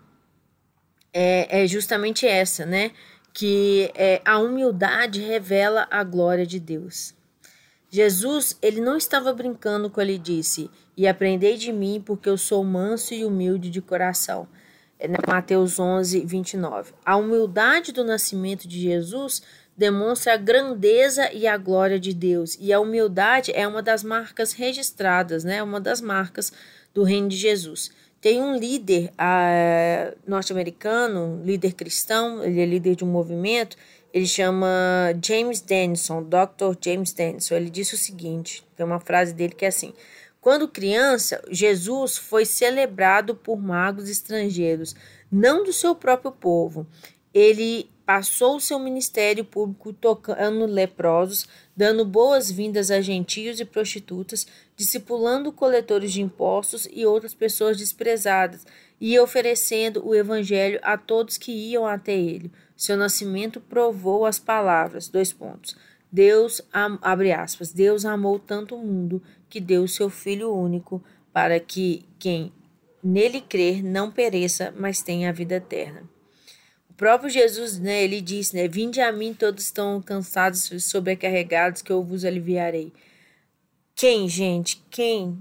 é, 1.12 1.62
é 1.62 1.66
justamente 1.68 2.26
essa, 2.26 2.66
né? 2.66 2.90
Que 3.38 3.92
é, 3.94 4.20
a 4.24 4.40
humildade 4.40 5.20
revela 5.20 5.87
a 5.92 6.03
glória 6.03 6.44
de 6.44 6.59
Deus. 6.59 7.14
Jesus, 7.88 8.59
ele 8.61 8.81
não 8.81 8.96
estava 8.96 9.33
brincando 9.33 9.88
quando 9.88 10.09
ele 10.09 10.18
disse: 10.18 10.68
"E 10.96 11.07
aprendei 11.07 11.57
de 11.57 11.72
mim, 11.72 12.03
porque 12.05 12.29
eu 12.29 12.37
sou 12.37 12.64
manso 12.64 13.14
e 13.14 13.24
humilde 13.24 13.70
de 13.70 13.81
coração". 13.81 14.48
É 14.98 15.07
Mateus 15.24 15.79
11, 15.79 16.27
29. 16.27 16.92
A 17.05 17.16
humildade 17.16 17.92
do 17.92 18.03
nascimento 18.03 18.66
de 18.66 18.81
Jesus 18.81 19.40
demonstra 19.77 20.35
a 20.35 20.37
grandeza 20.37 21.33
e 21.33 21.46
a 21.46 21.57
glória 21.57 22.01
de 22.01 22.12
Deus. 22.12 22.59
E 22.61 22.72
a 22.72 22.81
humildade 22.81 23.53
é 23.55 23.68
uma 23.68 23.81
das 23.81 24.03
marcas 24.03 24.53
registradas, 24.53 25.44
né? 25.44 25.62
Uma 25.62 25.81
das 25.81 26.01
marcas 26.01 26.53
do 26.92 27.05
reino 27.05 27.29
de 27.29 27.37
Jesus. 27.37 27.92
Tem 28.20 28.42
um 28.42 28.57
líder 28.57 29.12
uh, 29.12 30.16
norte-americano, 30.26 31.40
líder 31.44 31.74
cristão, 31.74 32.42
ele 32.42 32.61
é 32.61 32.66
líder 32.66 32.96
de 32.96 33.04
um 33.04 33.09
movimento, 33.09 33.76
ele 34.12 34.26
chama 34.26 34.68
James 35.24 35.61
Denison, 35.61 36.22
Dr. 36.22 36.76
James 36.85 37.12
Denison. 37.12 37.54
Ele 37.54 37.70
disse 37.70 37.94
o 37.94 37.98
seguinte: 37.98 38.64
tem 38.76 38.85
uma 38.85 38.98
frase 38.98 39.33
dele 39.33 39.54
que 39.54 39.64
é 39.64 39.68
assim. 39.68 39.92
Quando 40.40 40.68
criança, 40.68 41.42
Jesus 41.50 42.16
foi 42.16 42.44
celebrado 42.44 43.35
por 43.35 43.57
magos 43.57 44.09
estrangeiros, 44.09 44.94
não 45.31 45.62
do 45.62 45.72
seu 45.72 45.94
próprio 45.94 46.33
povo. 46.33 46.87
Ele 47.35 47.90
passou 48.09 48.59
seu 48.59 48.79
ministério 48.79 49.44
público 49.44 49.92
tocando 49.92 50.64
leprosos, 50.64 51.47
dando 51.77 52.07
boas-vindas 52.07 52.90
a 52.90 53.03
gentios 53.03 53.61
e 53.61 53.66
prostitutas, 53.66 54.47
discipulando 54.75 55.53
coletores 55.53 56.11
de 56.11 56.23
impostos 56.23 56.88
e 56.90 57.05
outras 57.05 57.35
pessoas 57.35 57.77
desprezadas, 57.77 58.66
e 58.99 59.18
oferecendo 59.18 60.03
o 60.09 60.14
evangelho 60.14 60.81
a 60.83 60.97
todos 60.97 61.37
que 61.37 61.53
iam 61.53 61.87
até 61.87 62.16
ele. 62.16 62.51
Seu 62.75 62.97
nascimento 62.97 63.61
provou 63.61 64.25
as 64.25 64.38
palavras, 64.38 65.09
dois 65.09 65.31
pontos. 65.31 65.77
Deus, 66.11 66.62
abre 66.73 67.31
aspas, 67.31 67.73
Deus 67.73 68.07
amou 68.07 68.38
tanto 68.38 68.75
o 68.75 68.83
mundo 68.83 69.23
que 69.51 69.61
deu 69.61 69.87
seu 69.87 70.09
Filho 70.09 70.51
único 70.51 71.05
para 71.31 71.61
que 71.61 72.07
quem 72.18 72.55
nele 73.05 73.42
crer 73.42 73.85
não 73.85 74.11
pereça, 74.11 74.73
mas 74.79 75.03
tenha 75.03 75.29
a 75.29 75.33
vida 75.33 75.57
eterna 75.57 76.09
próprio 76.98 77.30
Jesus, 77.30 77.78
né, 77.78 78.02
ele 78.02 78.20
disse, 78.20 78.56
né, 78.56 78.66
vinde 78.66 79.00
a 79.00 79.12
mim 79.12 79.32
todos 79.32 79.64
estão 79.64 80.02
cansados, 80.02 80.68
sobrecarregados, 80.84 81.80
que 81.80 81.92
eu 81.92 82.02
vos 82.02 82.24
aliviarei. 82.24 82.92
Quem, 83.94 84.28
gente, 84.28 84.84
quem 84.90 85.38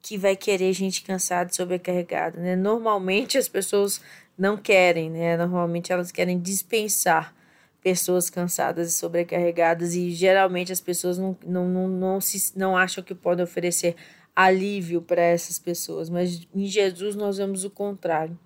que 0.00 0.16
vai 0.18 0.34
querer 0.34 0.72
gente 0.72 1.02
cansada, 1.02 1.52
sobrecarregada, 1.52 2.40
né? 2.40 2.56
Normalmente 2.56 3.38
as 3.38 3.48
pessoas 3.48 4.00
não 4.36 4.56
querem, 4.56 5.08
né? 5.08 5.36
Normalmente 5.36 5.92
elas 5.92 6.10
querem 6.10 6.40
dispensar 6.40 7.32
pessoas 7.82 8.28
cansadas 8.28 8.88
e 8.88 8.92
sobrecarregadas 8.92 9.94
e 9.94 10.10
geralmente 10.10 10.72
as 10.72 10.80
pessoas 10.80 11.18
não, 11.18 11.36
não, 11.46 11.68
não, 11.68 11.88
não, 11.88 12.20
se, 12.20 12.52
não 12.56 12.76
acham 12.76 13.04
que 13.04 13.14
podem 13.14 13.44
oferecer 13.44 13.94
alívio 14.34 15.02
para 15.02 15.22
essas 15.22 15.58
pessoas, 15.58 16.08
mas 16.08 16.46
em 16.54 16.66
Jesus 16.66 17.14
nós 17.14 17.36
vemos 17.36 17.64
o 17.64 17.70
contrário. 17.70 18.38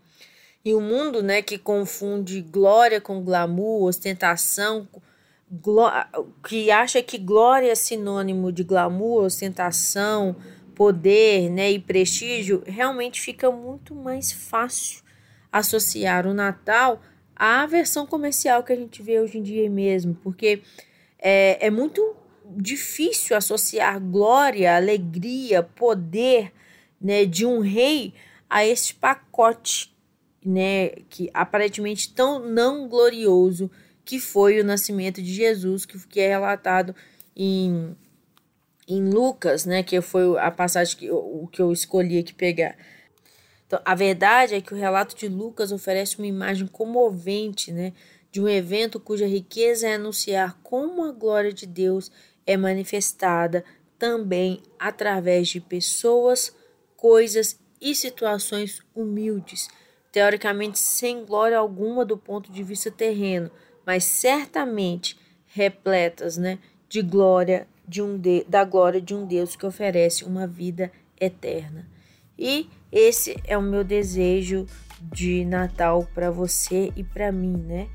E 0.66 0.74
o 0.74 0.80
mundo, 0.80 1.22
né, 1.22 1.42
que 1.42 1.58
confunde 1.58 2.42
glória 2.42 3.00
com 3.00 3.22
glamour, 3.22 3.84
ostentação, 3.84 4.88
que 6.44 6.72
acha 6.72 7.00
que 7.00 7.18
glória 7.18 7.70
é 7.70 7.74
sinônimo 7.76 8.50
de 8.50 8.64
glamour, 8.64 9.22
ostentação, 9.22 10.34
poder, 10.74 11.48
né, 11.50 11.70
e 11.70 11.78
prestígio, 11.78 12.64
realmente 12.66 13.20
fica 13.20 13.48
muito 13.48 13.94
mais 13.94 14.32
fácil 14.32 15.04
associar 15.52 16.26
o 16.26 16.34
Natal 16.34 17.00
à 17.36 17.64
versão 17.64 18.04
comercial 18.04 18.64
que 18.64 18.72
a 18.72 18.76
gente 18.76 19.00
vê 19.00 19.20
hoje 19.20 19.38
em 19.38 19.44
dia 19.44 19.70
mesmo, 19.70 20.16
porque 20.16 20.62
é, 21.16 21.64
é 21.64 21.70
muito 21.70 22.16
difícil 22.44 23.36
associar 23.36 24.00
glória, 24.00 24.74
alegria, 24.74 25.62
poder, 25.62 26.52
né, 27.00 27.24
de 27.24 27.46
um 27.46 27.60
rei 27.60 28.12
a 28.50 28.66
este 28.66 28.96
pacote 28.96 29.94
né, 30.46 30.90
que 31.10 31.28
aparentemente 31.34 32.14
tão 32.14 32.38
não 32.38 32.88
glorioso 32.88 33.68
que 34.04 34.20
foi 34.20 34.60
o 34.60 34.64
nascimento 34.64 35.20
de 35.20 35.34
Jesus, 35.34 35.84
que, 35.84 35.98
que 36.06 36.20
é 36.20 36.28
relatado 36.28 36.94
em, 37.34 37.96
em 38.86 39.02
Lucas, 39.08 39.66
né, 39.66 39.82
que 39.82 40.00
foi 40.00 40.38
a 40.38 40.50
passagem 40.50 40.96
que 40.96 41.06
eu, 41.06 41.48
que 41.50 41.60
eu 41.60 41.72
escolhi 41.72 42.18
aqui 42.18 42.32
pegar. 42.32 42.76
Então, 43.66 43.80
a 43.84 43.96
verdade 43.96 44.54
é 44.54 44.60
que 44.60 44.72
o 44.72 44.76
relato 44.76 45.16
de 45.16 45.26
Lucas 45.26 45.72
oferece 45.72 46.16
uma 46.18 46.26
imagem 46.28 46.68
comovente, 46.68 47.72
né, 47.72 47.92
de 48.30 48.40
um 48.40 48.48
evento 48.48 49.00
cuja 49.00 49.26
riqueza 49.26 49.88
é 49.88 49.94
anunciar 49.94 50.56
como 50.62 51.04
a 51.04 51.10
glória 51.10 51.52
de 51.52 51.66
Deus 51.66 52.12
é 52.46 52.56
manifestada 52.56 53.64
também 53.98 54.62
através 54.78 55.48
de 55.48 55.60
pessoas, 55.60 56.54
coisas 56.96 57.58
e 57.80 57.94
situações 57.94 58.80
humildes, 58.94 59.68
teoricamente 60.16 60.78
sem 60.78 61.26
glória 61.26 61.58
alguma 61.58 62.02
do 62.02 62.16
ponto 62.16 62.50
de 62.50 62.62
vista 62.62 62.90
terreno, 62.90 63.50
mas 63.84 64.02
certamente 64.04 65.14
repletas, 65.44 66.38
né, 66.38 66.58
de 66.88 67.02
glória 67.02 67.68
de 67.86 68.00
um 68.00 68.16
de, 68.16 68.42
da 68.48 68.64
glória 68.64 68.98
de 68.98 69.14
um 69.14 69.26
Deus 69.26 69.54
que 69.54 69.66
oferece 69.66 70.24
uma 70.24 70.46
vida 70.46 70.90
eterna. 71.20 71.86
E 72.38 72.66
esse 72.90 73.36
é 73.44 73.58
o 73.58 73.62
meu 73.62 73.84
desejo 73.84 74.64
de 75.02 75.44
Natal 75.44 76.08
para 76.14 76.30
você 76.30 76.90
e 76.96 77.04
para 77.04 77.30
mim, 77.30 77.58
né? 77.58 77.86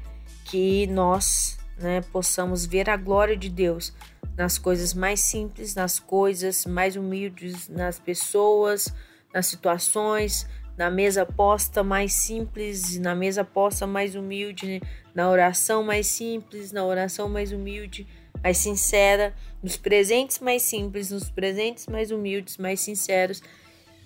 Que 0.45 0.85
nós, 0.85 1.57
né, 1.79 2.01
possamos 2.11 2.67
ver 2.67 2.87
a 2.87 2.97
glória 2.97 3.35
de 3.35 3.49
Deus 3.49 3.95
nas 4.37 4.59
coisas 4.59 4.93
mais 4.93 5.21
simples, 5.21 5.73
nas 5.73 5.99
coisas 5.99 6.67
mais 6.67 6.95
humildes, 6.95 7.67
nas 7.67 7.97
pessoas, 7.97 8.93
nas 9.33 9.47
situações, 9.47 10.45
na 10.77 10.89
mesa 10.89 11.25
posta 11.25 11.83
mais 11.83 12.13
simples, 12.13 12.97
na 12.97 13.13
mesa 13.13 13.43
posta 13.43 13.85
mais 13.85 14.15
humilde, 14.15 14.81
na 15.13 15.29
oração 15.29 15.83
mais 15.83 16.07
simples, 16.07 16.71
na 16.71 16.85
oração 16.85 17.29
mais 17.29 17.51
humilde, 17.51 18.07
mais 18.43 18.57
sincera, 18.57 19.33
nos 19.61 19.77
presentes 19.77 20.39
mais 20.39 20.61
simples, 20.63 21.11
nos 21.11 21.29
presentes 21.29 21.87
mais 21.87 22.11
humildes, 22.11 22.57
mais 22.57 22.79
sinceros. 22.79 23.41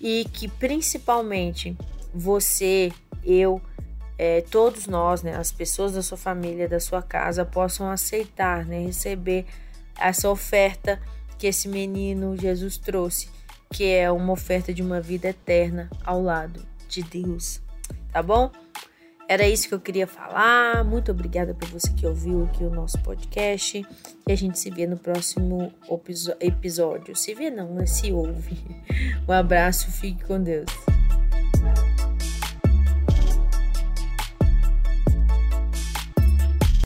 E 0.00 0.26
que 0.32 0.48
principalmente 0.48 1.76
você, 2.12 2.92
eu, 3.24 3.60
é, 4.18 4.42
todos 4.42 4.86
nós, 4.86 5.22
né, 5.22 5.34
as 5.36 5.50
pessoas 5.50 5.92
da 5.92 6.02
sua 6.02 6.18
família, 6.18 6.68
da 6.68 6.80
sua 6.80 7.02
casa, 7.02 7.44
possam 7.44 7.90
aceitar, 7.90 8.66
né, 8.66 8.80
receber 8.80 9.46
essa 9.98 10.28
oferta 10.28 11.00
que 11.38 11.46
esse 11.46 11.68
menino 11.68 12.36
Jesus 12.36 12.76
trouxe, 12.76 13.28
que 13.72 13.84
é 13.84 14.10
uma 14.10 14.32
oferta 14.32 14.72
de 14.72 14.82
uma 14.82 15.00
vida 15.00 15.28
eterna 15.28 15.90
ao 16.04 16.22
lado 16.22 16.64
de 16.88 17.02
Deus. 17.02 17.60
Tá 18.12 18.22
bom? 18.22 18.50
Era 19.28 19.46
isso 19.48 19.68
que 19.68 19.74
eu 19.74 19.80
queria 19.80 20.06
falar. 20.06 20.84
Muito 20.84 21.10
obrigada 21.10 21.52
por 21.52 21.68
você 21.68 21.92
que 21.92 22.06
ouviu 22.06 22.44
aqui 22.44 22.62
o 22.62 22.70
nosso 22.70 22.98
podcast. 23.02 23.84
E 24.26 24.32
a 24.32 24.36
gente 24.36 24.58
se 24.58 24.70
vê 24.70 24.86
no 24.86 24.96
próximo 24.96 25.72
episódio. 26.40 27.16
Se 27.16 27.34
vê 27.34 27.50
não, 27.50 27.74
né? 27.74 27.86
Se 27.86 28.12
ouve. 28.12 28.56
Um 29.28 29.32
abraço, 29.32 29.90
fique 29.90 30.24
com 30.24 30.40
Deus. 30.40 30.66